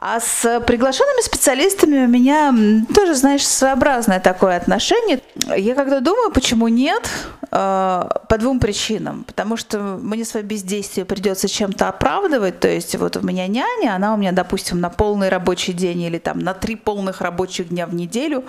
А 0.00 0.20
с 0.20 0.60
приглашенными 0.60 1.22
специалистами 1.22 2.04
у 2.04 2.06
меня 2.06 2.54
тоже, 2.94 3.16
знаешь, 3.16 3.44
своеобразное 3.44 4.20
такое 4.20 4.56
отношение. 4.56 5.20
Я 5.56 5.74
когда 5.74 5.98
думаю, 5.98 6.30
почему 6.30 6.68
нет, 6.68 7.10
э, 7.50 8.08
по 8.28 8.38
двум 8.38 8.60
причинам. 8.60 9.24
Потому 9.24 9.56
что 9.56 9.80
мне 9.80 10.24
свое 10.24 10.46
бездействие 10.46 11.04
придется 11.04 11.48
чем-то 11.48 11.88
оправдывать. 11.88 12.60
То 12.60 12.68
есть 12.68 12.94
вот 12.94 13.16
у 13.16 13.22
меня 13.22 13.48
няня, 13.48 13.96
она 13.96 14.14
у 14.14 14.16
меня, 14.16 14.30
допустим, 14.30 14.80
на 14.80 14.88
полный 14.88 15.30
рабочий 15.30 15.72
день 15.72 16.02
или 16.02 16.18
там 16.18 16.38
на 16.38 16.54
три 16.54 16.76
полных 16.76 17.20
рабочих 17.20 17.70
дня 17.70 17.86
в 17.88 17.94
неделю. 17.94 18.44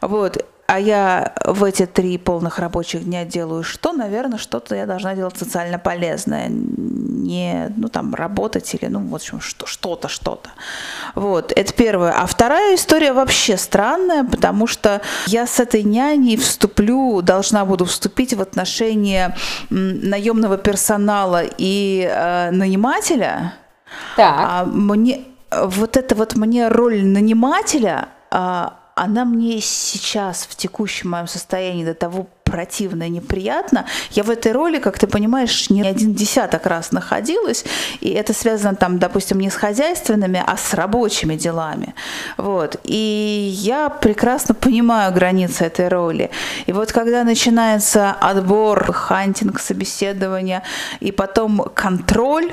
Вот 0.00 0.44
а 0.70 0.78
я 0.78 1.32
в 1.44 1.64
эти 1.64 1.84
три 1.84 2.16
полных 2.16 2.60
рабочих 2.60 3.04
дня 3.04 3.24
делаю 3.24 3.64
что, 3.64 3.92
наверное, 3.92 4.38
что-то 4.38 4.76
я 4.76 4.86
должна 4.86 5.16
делать 5.16 5.36
социально 5.36 5.80
полезное, 5.80 6.46
не, 6.48 7.72
ну, 7.76 7.88
там, 7.88 8.14
работать 8.14 8.72
или, 8.74 8.86
ну, 8.86 9.00
в 9.00 9.12
общем, 9.12 9.40
что, 9.40 9.66
что-то, 9.66 10.06
что-то. 10.06 10.50
Вот, 11.16 11.50
это 11.50 11.72
первое. 11.72 12.12
А 12.12 12.24
вторая 12.26 12.76
история 12.76 13.12
вообще 13.12 13.56
странная, 13.56 14.22
потому 14.22 14.68
что 14.68 15.00
я 15.26 15.48
с 15.48 15.58
этой 15.58 15.82
няней 15.82 16.36
вступлю, 16.36 17.20
должна 17.20 17.64
буду 17.64 17.84
вступить 17.84 18.34
в 18.34 18.40
отношения 18.40 19.36
наемного 19.70 20.56
персонала 20.56 21.42
и 21.58 22.08
э, 22.08 22.52
нанимателя. 22.52 23.54
Так. 24.16 24.34
А 24.38 24.64
мне, 24.66 25.22
вот 25.50 25.96
это 25.96 26.14
вот 26.14 26.36
мне 26.36 26.68
роль 26.68 27.02
нанимателя, 27.04 28.10
а, 28.30 28.79
она 29.02 29.24
мне 29.24 29.62
сейчас 29.62 30.42
в 30.44 30.54
текущем 30.56 31.08
моем 31.08 31.26
состоянии 31.26 31.86
до 31.86 31.94
того 31.94 32.28
противно 32.50 33.08
неприятно. 33.08 33.86
Я 34.10 34.22
в 34.22 34.30
этой 34.30 34.52
роли, 34.52 34.78
как 34.78 34.98
ты 34.98 35.06
понимаешь, 35.06 35.70
не 35.70 35.82
один 35.82 36.14
десяток 36.14 36.66
раз 36.66 36.92
находилась, 36.92 37.64
и 38.00 38.10
это 38.10 38.32
связано 38.32 38.74
там, 38.74 38.98
допустим, 38.98 39.40
не 39.40 39.50
с 39.50 39.54
хозяйственными, 39.54 40.42
а 40.44 40.56
с 40.56 40.74
рабочими 40.74 41.36
делами. 41.36 41.94
Вот. 42.36 42.76
И 42.84 43.50
я 43.62 43.88
прекрасно 43.88 44.54
понимаю 44.54 45.12
границы 45.12 45.64
этой 45.64 45.88
роли. 45.88 46.30
И 46.66 46.72
вот 46.72 46.92
когда 46.92 47.24
начинается 47.24 48.12
отбор, 48.12 48.92
хантинг, 48.92 49.60
собеседование, 49.60 50.62
и 51.00 51.12
потом 51.12 51.62
контроль, 51.74 52.52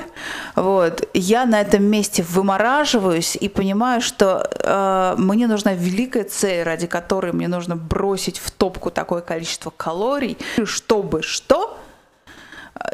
вот, 0.54 1.08
я 1.14 1.46
на 1.46 1.60
этом 1.60 1.84
месте 1.84 2.22
вымораживаюсь 2.22 3.36
и 3.36 3.48
понимаю, 3.48 4.00
что 4.00 4.48
э, 4.50 5.14
мне 5.18 5.46
нужна 5.46 5.74
великая 5.74 6.24
цель, 6.24 6.62
ради 6.62 6.86
которой 6.86 7.32
мне 7.32 7.48
нужно 7.48 7.76
бросить 7.76 8.38
в 8.38 8.50
топку 8.50 8.90
такое 8.90 9.20
количество 9.20 9.70
калорий, 9.88 10.36
чтобы 10.64 11.22
что? 11.22 11.78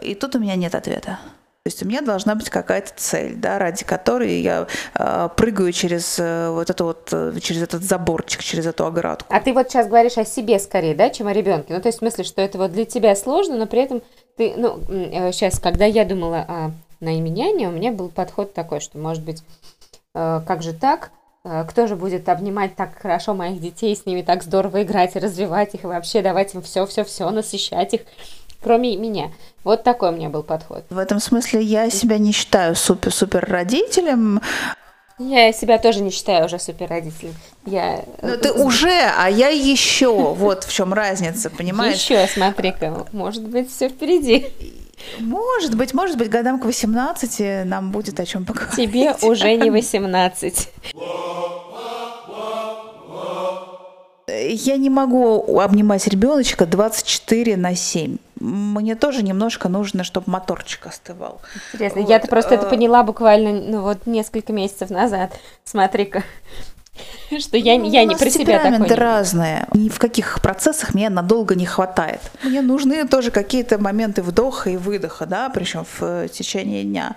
И 0.00 0.14
тут 0.14 0.36
у 0.36 0.38
меня 0.38 0.54
нет 0.54 0.76
ответа. 0.76 1.18
То 1.64 1.68
есть 1.68 1.82
у 1.82 1.86
меня 1.86 2.02
должна 2.02 2.34
быть 2.34 2.50
какая-то 2.50 2.92
цель, 2.94 3.34
да, 3.36 3.58
ради 3.58 3.84
которой 3.84 4.40
я 4.40 4.66
э, 4.94 5.28
прыгаю 5.34 5.72
через 5.72 6.18
э, 6.18 6.50
вот 6.50 6.68
это 6.68 6.84
вот 6.84 7.08
э, 7.10 7.32
через 7.40 7.62
этот 7.62 7.82
заборчик, 7.82 8.42
через 8.42 8.66
эту 8.66 8.84
оградку. 8.84 9.26
А 9.34 9.40
ты 9.40 9.54
вот 9.54 9.70
сейчас 9.70 9.88
говоришь 9.88 10.18
о 10.18 10.26
себе 10.26 10.58
скорее, 10.58 10.94
да, 10.94 11.08
чем 11.08 11.26
о 11.26 11.32
ребенке. 11.32 11.72
Ну 11.72 11.80
то 11.80 11.88
есть 11.88 11.98
в 11.98 12.00
смысле, 12.00 12.24
что 12.24 12.42
это 12.42 12.58
вот 12.58 12.72
для 12.72 12.84
тебя 12.84 13.16
сложно, 13.16 13.56
но 13.56 13.66
при 13.66 13.80
этом 13.80 14.02
ты, 14.36 14.52
ну 14.56 14.78
сейчас, 15.32 15.58
э, 15.58 15.62
когда 15.62 15.86
я 15.86 16.04
думала 16.04 16.44
о 16.46 16.70
наиме 17.00 17.30
няни, 17.30 17.66
у 17.66 17.72
меня 17.72 17.92
был 17.92 18.10
подход 18.10 18.52
такой, 18.52 18.80
что 18.80 18.98
может 18.98 19.24
быть, 19.24 19.42
э, 20.14 20.42
как 20.46 20.62
же 20.62 20.74
так? 20.74 21.10
Э, 21.44 21.64
кто 21.68 21.86
же 21.86 21.94
будет 21.94 22.28
обнимать 22.28 22.74
так 22.74 22.98
хорошо 22.98 23.34
моих 23.34 23.60
детей, 23.60 23.94
с 23.94 24.06
ними 24.06 24.22
так 24.22 24.42
здорово 24.42 24.82
играть 24.82 25.14
и 25.14 25.18
развивать 25.18 25.74
их, 25.74 25.84
и 25.84 25.86
вообще 25.86 26.22
давать 26.22 26.54
им 26.54 26.62
все-все-все, 26.62 27.28
насыщать 27.30 27.94
их, 27.94 28.00
кроме 28.62 28.96
меня. 28.96 29.30
Вот 29.62 29.82
такой 29.82 30.08
у 30.08 30.12
меня 30.12 30.30
был 30.30 30.42
подход. 30.42 30.84
В 30.88 30.98
этом 30.98 31.20
смысле 31.20 31.60
я 31.60 31.90
себя 31.90 32.16
не 32.16 32.32
считаю 32.32 32.74
супер-супер 32.74 33.44
родителем. 33.46 34.40
Я 35.18 35.52
себя 35.52 35.78
тоже 35.78 36.00
не 36.00 36.10
считаю 36.10 36.46
уже 36.46 36.58
супер 36.58 36.88
родителем. 36.88 37.34
Я... 37.66 38.04
Ну 38.20 38.36
ты 38.36 38.50
уже, 38.50 39.12
а 39.16 39.28
я 39.28 39.48
еще. 39.48 40.34
Вот 40.34 40.64
в 40.64 40.72
чем 40.72 40.92
разница, 40.92 41.50
понимаешь? 41.50 41.96
Еще, 41.96 42.26
смотри-ка, 42.26 43.06
может 43.12 43.46
быть, 43.46 43.70
все 43.70 43.90
впереди. 43.90 44.48
Может 45.18 45.76
быть, 45.76 45.94
может 45.94 46.16
быть, 46.16 46.28
годам 46.28 46.58
к 46.58 46.64
18 46.64 47.66
нам 47.66 47.90
будет 47.90 48.20
о 48.20 48.26
чем 48.26 48.44
поговорить. 48.44 48.76
Тебе 48.76 49.14
уже 49.22 49.54
не 49.56 49.70
18. 49.70 50.68
Я 54.26 54.76
не 54.76 54.90
могу 54.90 55.60
обнимать 55.60 56.06
ребеночка 56.06 56.66
24 56.66 57.56
на 57.56 57.74
7. 57.74 58.16
Мне 58.40 58.94
тоже 58.94 59.22
немножко 59.22 59.68
нужно, 59.68 60.02
чтобы 60.04 60.30
моторчик 60.30 60.86
остывал. 60.86 61.40
Интересно, 61.72 62.02
вот. 62.02 62.10
я-то 62.10 62.28
просто 62.28 62.54
это 62.54 62.66
э, 62.66 62.70
поняла 62.70 63.02
буквально 63.02 63.52
ну, 63.52 63.82
вот 63.82 64.06
несколько 64.06 64.52
месяцев 64.52 64.90
назад. 64.90 65.32
Смотри-ка. 65.64 66.22
Что 67.38 67.56
я, 67.56 67.78
ну, 67.78 67.90
я 67.90 68.04
не 68.04 68.16
про 68.16 68.30
себя 68.30 68.58
такой. 68.58 68.94
разные. 68.94 69.66
Ни 69.72 69.88
в 69.88 69.98
каких 69.98 70.40
процессах 70.40 70.94
мне 70.94 71.08
надолго 71.10 71.54
не 71.54 71.66
хватает. 71.66 72.20
Мне 72.42 72.62
нужны 72.62 73.06
тоже 73.08 73.30
какие-то 73.30 73.78
моменты 73.78 74.22
вдоха 74.22 74.70
и 74.70 74.76
выдоха, 74.76 75.26
да, 75.26 75.48
причем 75.48 75.84
в 75.84 76.02
э, 76.02 76.28
течение 76.28 76.84
дня. 76.84 77.16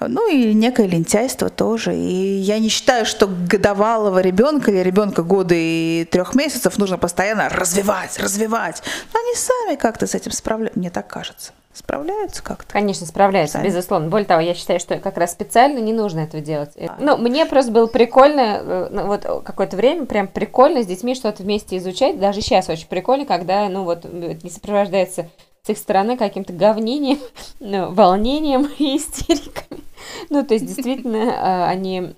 Ну 0.00 0.30
и 0.30 0.54
некое 0.54 0.86
лентяйство 0.86 1.48
тоже. 1.48 1.96
И 1.96 2.38
я 2.38 2.58
не 2.58 2.68
считаю, 2.68 3.06
что 3.06 3.26
годовалого 3.26 4.20
ребенка 4.20 4.70
или 4.70 4.78
ребенка 4.78 5.22
года 5.22 5.54
и 5.56 6.06
трех 6.10 6.34
месяцев 6.34 6.78
нужно 6.78 6.98
постоянно 6.98 7.48
развивать, 7.48 8.18
развивать. 8.18 8.82
Но 9.12 9.20
они 9.20 9.34
сами 9.34 9.76
как-то 9.76 10.06
с 10.06 10.14
этим 10.14 10.32
справляются, 10.32 10.78
мне 10.78 10.90
так 10.90 11.08
кажется 11.08 11.52
справляются 11.76 12.42
как-то. 12.42 12.72
Конечно, 12.72 13.06
справляются, 13.06 13.58
Сами. 13.58 13.66
безусловно. 13.66 14.08
Более 14.08 14.26
того, 14.26 14.40
я 14.40 14.54
считаю, 14.54 14.80
что 14.80 14.98
как 14.98 15.16
раз 15.18 15.32
специально 15.32 15.78
не 15.78 15.92
нужно 15.92 16.20
этого 16.20 16.42
делать. 16.42 16.70
А. 16.76 16.96
Ну, 16.98 17.16
мне 17.18 17.46
просто 17.46 17.70
было 17.70 17.86
прикольно, 17.86 18.60
э, 18.60 18.88
ну, 18.90 19.06
вот 19.06 19.22
какое-то 19.22 19.76
время 19.76 20.06
прям 20.06 20.26
прикольно 20.26 20.82
с 20.82 20.86
детьми 20.86 21.14
что-то 21.14 21.42
вместе 21.42 21.76
изучать. 21.76 22.18
Даже 22.18 22.40
сейчас 22.40 22.68
очень 22.68 22.88
прикольно, 22.88 23.26
когда, 23.26 23.68
ну, 23.68 23.84
вот 23.84 24.04
не 24.04 24.50
сопровождается 24.50 25.28
с 25.62 25.70
их 25.70 25.78
стороны 25.78 26.16
каким-то 26.16 26.52
говнением, 26.52 27.18
ну, 27.60 27.92
волнением 27.92 28.70
и 28.78 28.96
истериками. 28.96 29.82
Ну, 30.30 30.44
то 30.44 30.54
есть, 30.54 30.66
действительно, 30.66 31.16
э, 31.16 31.64
они 31.66 32.14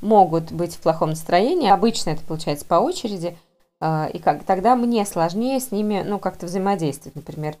могут 0.00 0.52
быть 0.52 0.74
в 0.74 0.80
плохом 0.80 1.10
настроении. 1.10 1.70
Обычно 1.70 2.10
это 2.10 2.22
получается 2.22 2.66
по 2.66 2.76
очереди. 2.76 3.36
Э, 3.80 4.08
и 4.12 4.18
как, 4.18 4.44
тогда 4.44 4.76
мне 4.76 5.06
сложнее 5.06 5.58
с 5.58 5.70
ними, 5.70 6.04
ну, 6.06 6.18
как-то 6.18 6.46
взаимодействовать. 6.46 7.16
Например, 7.16 7.56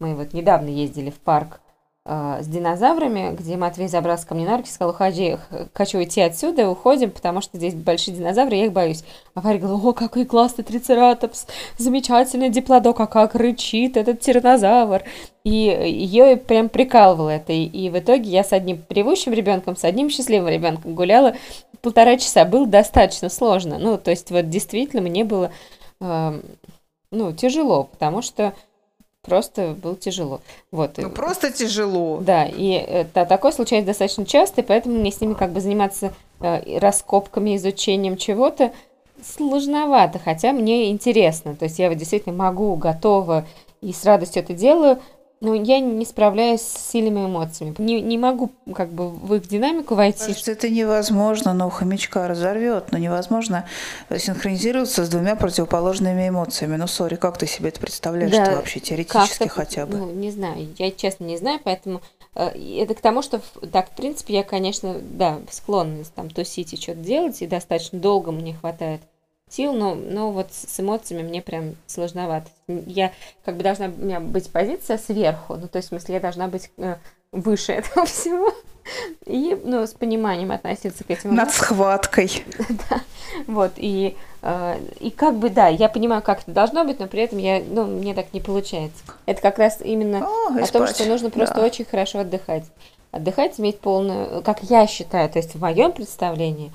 мы 0.00 0.14
вот 0.14 0.32
недавно 0.32 0.68
ездили 0.68 1.10
в 1.10 1.20
парк 1.20 1.60
э, 2.06 2.38
с 2.42 2.46
динозаврами, 2.46 3.36
где 3.36 3.56
Матвей 3.56 3.86
забрался 3.86 4.26
ко 4.26 4.34
мне 4.34 4.46
на 4.46 4.56
руки, 4.56 4.70
сказал, 4.70 4.92
уходи, 4.92 5.36
хочу 5.74 5.98
уйти 5.98 6.22
отсюда, 6.22 6.68
уходим, 6.68 7.10
потому 7.10 7.42
что 7.42 7.58
здесь 7.58 7.74
большие 7.74 8.16
динозавры, 8.16 8.56
я 8.56 8.66
их 8.66 8.72
боюсь. 8.72 9.04
А 9.34 9.42
Варя 9.42 9.58
говорила, 9.58 9.90
о, 9.90 9.92
какой 9.92 10.24
классный 10.24 10.64
трицератопс, 10.64 11.46
замечательный 11.78 12.48
диплодок, 12.48 12.98
а 13.00 13.06
как 13.06 13.34
рычит 13.34 13.96
этот 13.96 14.20
тиранозавр. 14.20 15.04
И 15.44 15.50
ее 15.50 16.36
прям 16.36 16.68
прикалывало 16.68 17.30
это. 17.30 17.52
И, 17.52 17.64
и 17.64 17.90
в 17.90 17.98
итоге 17.98 18.30
я 18.30 18.42
с 18.42 18.52
одним 18.52 18.78
привущим 18.82 19.32
ребенком, 19.32 19.76
с 19.76 19.84
одним 19.84 20.10
счастливым 20.10 20.48
ребенком 20.48 20.94
гуляла 20.94 21.36
полтора 21.82 22.16
часа. 22.16 22.44
Было 22.44 22.66
достаточно 22.66 23.28
сложно. 23.28 23.78
Ну, 23.78 23.98
то 23.98 24.10
есть 24.10 24.30
вот 24.30 24.48
действительно 24.48 25.02
мне 25.02 25.24
было, 25.24 25.50
э, 26.00 26.40
ну, 27.10 27.32
тяжело, 27.32 27.84
потому 27.84 28.22
что 28.22 28.54
просто 29.22 29.76
было 29.80 29.96
тяжело. 29.96 30.40
Вот. 30.70 30.98
Ну, 30.98 31.10
просто 31.10 31.50
тяжело. 31.52 32.18
Да, 32.20 32.44
и 32.44 32.70
это, 32.70 33.26
такое 33.26 33.52
случается 33.52 33.88
достаточно 33.88 34.26
часто, 34.26 34.60
и 34.60 34.64
поэтому 34.64 34.98
мне 34.98 35.12
с 35.12 35.20
ними 35.20 35.34
как 35.34 35.52
бы 35.52 35.60
заниматься 35.60 36.12
э, 36.40 36.78
раскопками, 36.78 37.56
изучением 37.56 38.16
чего-то 38.16 38.72
сложновато, 39.22 40.18
хотя 40.18 40.52
мне 40.52 40.90
интересно. 40.90 41.54
То 41.54 41.66
есть 41.66 41.78
я 41.78 41.88
вот 41.88 41.98
действительно 41.98 42.34
могу, 42.34 42.74
готова 42.76 43.46
и 43.80 43.92
с 43.92 44.04
радостью 44.04 44.42
это 44.42 44.54
делаю, 44.54 44.98
ну, 45.40 45.54
я 45.54 45.80
не 45.80 46.04
справляюсь 46.04 46.60
с 46.60 46.90
сильными 46.90 47.24
эмоциями. 47.24 47.74
Не, 47.78 48.02
не 48.02 48.18
могу 48.18 48.50
как 48.74 48.90
бы 48.90 49.08
в 49.08 49.34
их 49.34 49.48
динамику 49.48 49.94
войти. 49.94 50.26
Кажется, 50.26 50.52
это 50.52 50.68
невозможно, 50.68 51.54
но 51.54 51.70
хомячка 51.70 52.28
разорвет, 52.28 52.92
но 52.92 52.98
невозможно 52.98 53.66
синхронизироваться 54.14 55.06
с 55.06 55.08
двумя 55.08 55.36
противоположными 55.36 56.28
эмоциями. 56.28 56.76
Ну, 56.76 56.86
сори, 56.86 57.14
как 57.14 57.38
ты 57.38 57.46
себе 57.46 57.70
это 57.70 57.80
представляешь 57.80 58.32
да, 58.32 58.56
вообще 58.56 58.80
теоретически 58.80 59.48
хотя 59.48 59.86
бы? 59.86 59.96
Ну, 59.96 60.12
не 60.12 60.30
знаю, 60.30 60.68
я 60.76 60.90
честно 60.90 61.24
не 61.24 61.38
знаю, 61.38 61.58
поэтому 61.64 62.02
э, 62.34 62.50
это 62.78 62.94
к 62.94 63.00
тому, 63.00 63.22
что 63.22 63.40
так, 63.72 63.90
в 63.90 63.96
принципе, 63.96 64.34
я, 64.34 64.42
конечно, 64.44 64.96
да, 65.00 65.38
склонна 65.50 66.04
там 66.14 66.28
тусить 66.28 66.74
и 66.74 66.76
что-то 66.76 67.00
делать, 67.00 67.40
и 67.40 67.46
достаточно 67.46 67.98
долго 67.98 68.30
мне 68.30 68.54
хватает 68.54 69.00
сил, 69.50 69.72
но, 69.72 69.94
но 69.94 70.30
вот 70.30 70.48
с 70.52 70.78
эмоциями 70.80 71.22
мне 71.22 71.42
прям 71.42 71.76
сложновато. 71.86 72.50
Я 72.68 73.12
как 73.44 73.56
бы 73.56 73.62
должна 73.62 73.86
у 73.86 74.04
меня 74.04 74.20
быть 74.20 74.50
позиция 74.50 74.98
сверху, 74.98 75.56
ну 75.56 75.68
то 75.68 75.76
есть 75.76 75.88
в 75.88 75.90
смысле 75.90 76.14
я 76.14 76.20
должна 76.20 76.48
быть 76.48 76.70
э, 76.78 76.96
выше 77.32 77.72
этого 77.72 78.06
всего 78.06 78.52
и 79.26 79.58
ну 79.64 79.86
с 79.86 79.92
пониманием 79.92 80.52
относиться 80.52 81.04
к 81.04 81.10
этим. 81.10 81.34
Над 81.34 81.50
схваткой. 81.50 82.44
да, 82.90 83.00
вот 83.46 83.72
и 83.76 84.16
э, 84.42 84.78
и 85.00 85.10
как 85.10 85.36
бы 85.36 85.50
да, 85.50 85.68
я 85.68 85.88
понимаю, 85.88 86.22
как 86.22 86.42
это 86.42 86.52
должно 86.52 86.84
быть, 86.84 86.98
но 86.98 87.06
при 87.06 87.22
этом 87.22 87.38
я 87.38 87.62
ну 87.66 87.86
мне 87.86 88.14
так 88.14 88.32
не 88.32 88.40
получается. 88.40 89.02
Это 89.26 89.40
как 89.40 89.58
раз 89.58 89.78
именно 89.82 90.26
о, 90.26 90.62
о 90.62 90.66
том, 90.66 90.86
что 90.86 91.04
нужно 91.04 91.30
просто 91.30 91.56
да. 91.56 91.64
очень 91.64 91.84
хорошо 91.84 92.20
отдыхать. 92.20 92.64
Отдыхать, 93.12 93.58
иметь 93.58 93.80
полную, 93.80 94.40
как 94.42 94.62
я 94.62 94.86
считаю, 94.86 95.28
то 95.28 95.38
есть 95.38 95.54
в 95.54 95.60
моем 95.60 95.90
представлении, 95.90 96.72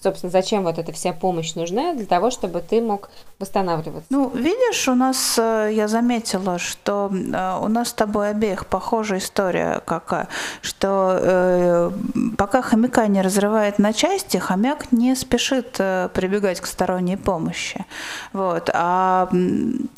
собственно, 0.00 0.30
зачем 0.30 0.62
вот 0.62 0.78
эта 0.78 0.92
вся 0.92 1.12
помощь 1.12 1.54
нужна? 1.54 1.94
Для 1.94 2.06
того, 2.06 2.30
чтобы 2.30 2.60
ты 2.60 2.80
мог 2.80 3.10
восстанавливаться. 3.38 4.06
Ну, 4.10 4.30
видишь, 4.30 4.88
у 4.88 4.94
нас, 4.94 5.38
э, 5.38 5.70
я 5.72 5.88
заметила, 5.88 6.58
что 6.58 7.10
э, 7.12 7.58
у 7.60 7.68
нас 7.68 7.88
с 7.88 7.92
тобой 7.92 8.30
обеих 8.30 8.66
похожая 8.66 9.18
история 9.18 9.82
какая, 9.84 10.28
что 10.60 11.18
э, 11.20 11.90
пока 12.38 12.62
хомяка 12.62 13.06
не 13.08 13.20
разрывает 13.20 13.78
на 13.78 13.92
части, 13.92 14.36
хомяк 14.36 14.92
не 14.92 15.14
спешит 15.16 15.72
прибегать 15.72 16.60
к 16.60 16.66
сторонней 16.66 17.16
помощи. 17.16 17.84
Вот. 18.32 18.70
А 18.72 19.28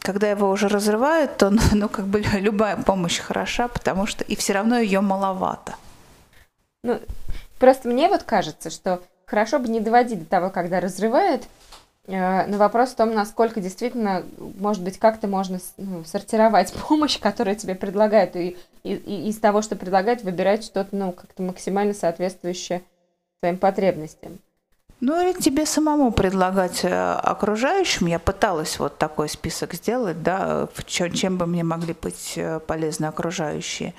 когда 0.00 0.30
его 0.30 0.50
уже 0.50 0.68
разрывают, 0.68 1.36
то, 1.36 1.52
ну, 1.72 1.88
как 1.88 2.06
бы 2.06 2.20
любая 2.40 2.76
помощь 2.76 3.18
хороша, 3.18 3.68
потому 3.68 4.06
что 4.06 4.24
и 4.24 4.36
все 4.36 4.54
равно 4.54 4.78
ее 4.78 5.00
маловато. 5.00 5.74
Ну, 6.82 7.00
просто 7.58 7.88
мне 7.88 8.08
вот 8.08 8.22
кажется, 8.22 8.70
что 8.70 9.00
хорошо 9.34 9.58
бы 9.58 9.68
не 9.68 9.80
доводить 9.80 10.20
до 10.20 10.24
того, 10.26 10.50
когда 10.50 10.78
разрывает, 10.78 11.42
э, 12.06 12.46
но 12.46 12.56
вопрос 12.56 12.90
в 12.90 12.94
том, 12.94 13.12
насколько 13.12 13.60
действительно, 13.60 14.24
может 14.38 14.80
быть, 14.84 15.00
как-то 15.00 15.26
можно 15.26 15.58
ну, 15.76 16.04
сортировать 16.04 16.72
помощь, 16.88 17.18
которую 17.18 17.56
тебе 17.56 17.74
предлагают, 17.74 18.36
и, 18.36 18.56
и, 18.84 18.94
и 18.94 19.28
из 19.28 19.38
того, 19.38 19.60
что 19.60 19.74
предлагают, 19.74 20.22
выбирать 20.22 20.64
что-то, 20.64 20.94
ну, 20.94 21.10
как-то 21.10 21.42
максимально 21.42 21.94
соответствующее 21.94 22.82
своим 23.40 23.58
потребностям. 23.58 24.38
Ну 25.00 25.20
или 25.20 25.38
тебе 25.38 25.66
самому 25.66 26.12
предлагать 26.12 26.84
э, 26.84 27.12
окружающим. 27.14 28.06
Я 28.06 28.20
пыталась 28.20 28.78
вот 28.78 28.98
такой 28.98 29.28
список 29.28 29.74
сделать, 29.74 30.22
да, 30.22 30.68
чем, 30.86 31.12
чем 31.12 31.36
бы 31.38 31.46
мне 31.46 31.64
могли 31.64 31.94
быть 32.00 32.34
э, 32.36 32.60
полезны 32.60 33.06
окружающие. 33.06 33.92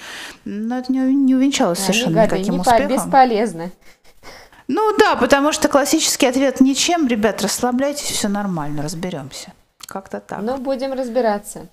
Но 0.46 0.80
это 0.80 0.94
не, 0.94 1.00
не 1.14 1.36
увенчалось 1.36 1.80
да, 1.80 1.86
совершенно 1.88 2.24
никаким 2.24 2.54
не 2.54 2.60
успехом. 2.62 2.88
Бесполезно. 2.88 3.72
Ну 4.68 4.96
да, 4.98 5.16
потому 5.16 5.52
что 5.52 5.68
классический 5.68 6.26
ответ 6.26 6.60
ничем, 6.60 7.08
ребят, 7.08 7.42
расслабляйтесь, 7.42 8.10
все 8.10 8.28
нормально, 8.28 8.82
разберемся. 8.82 9.54
Как-то 9.86 10.20
так. 10.20 10.42
Ну, 10.42 10.58
будем 10.58 10.94
разбираться. 10.94 11.68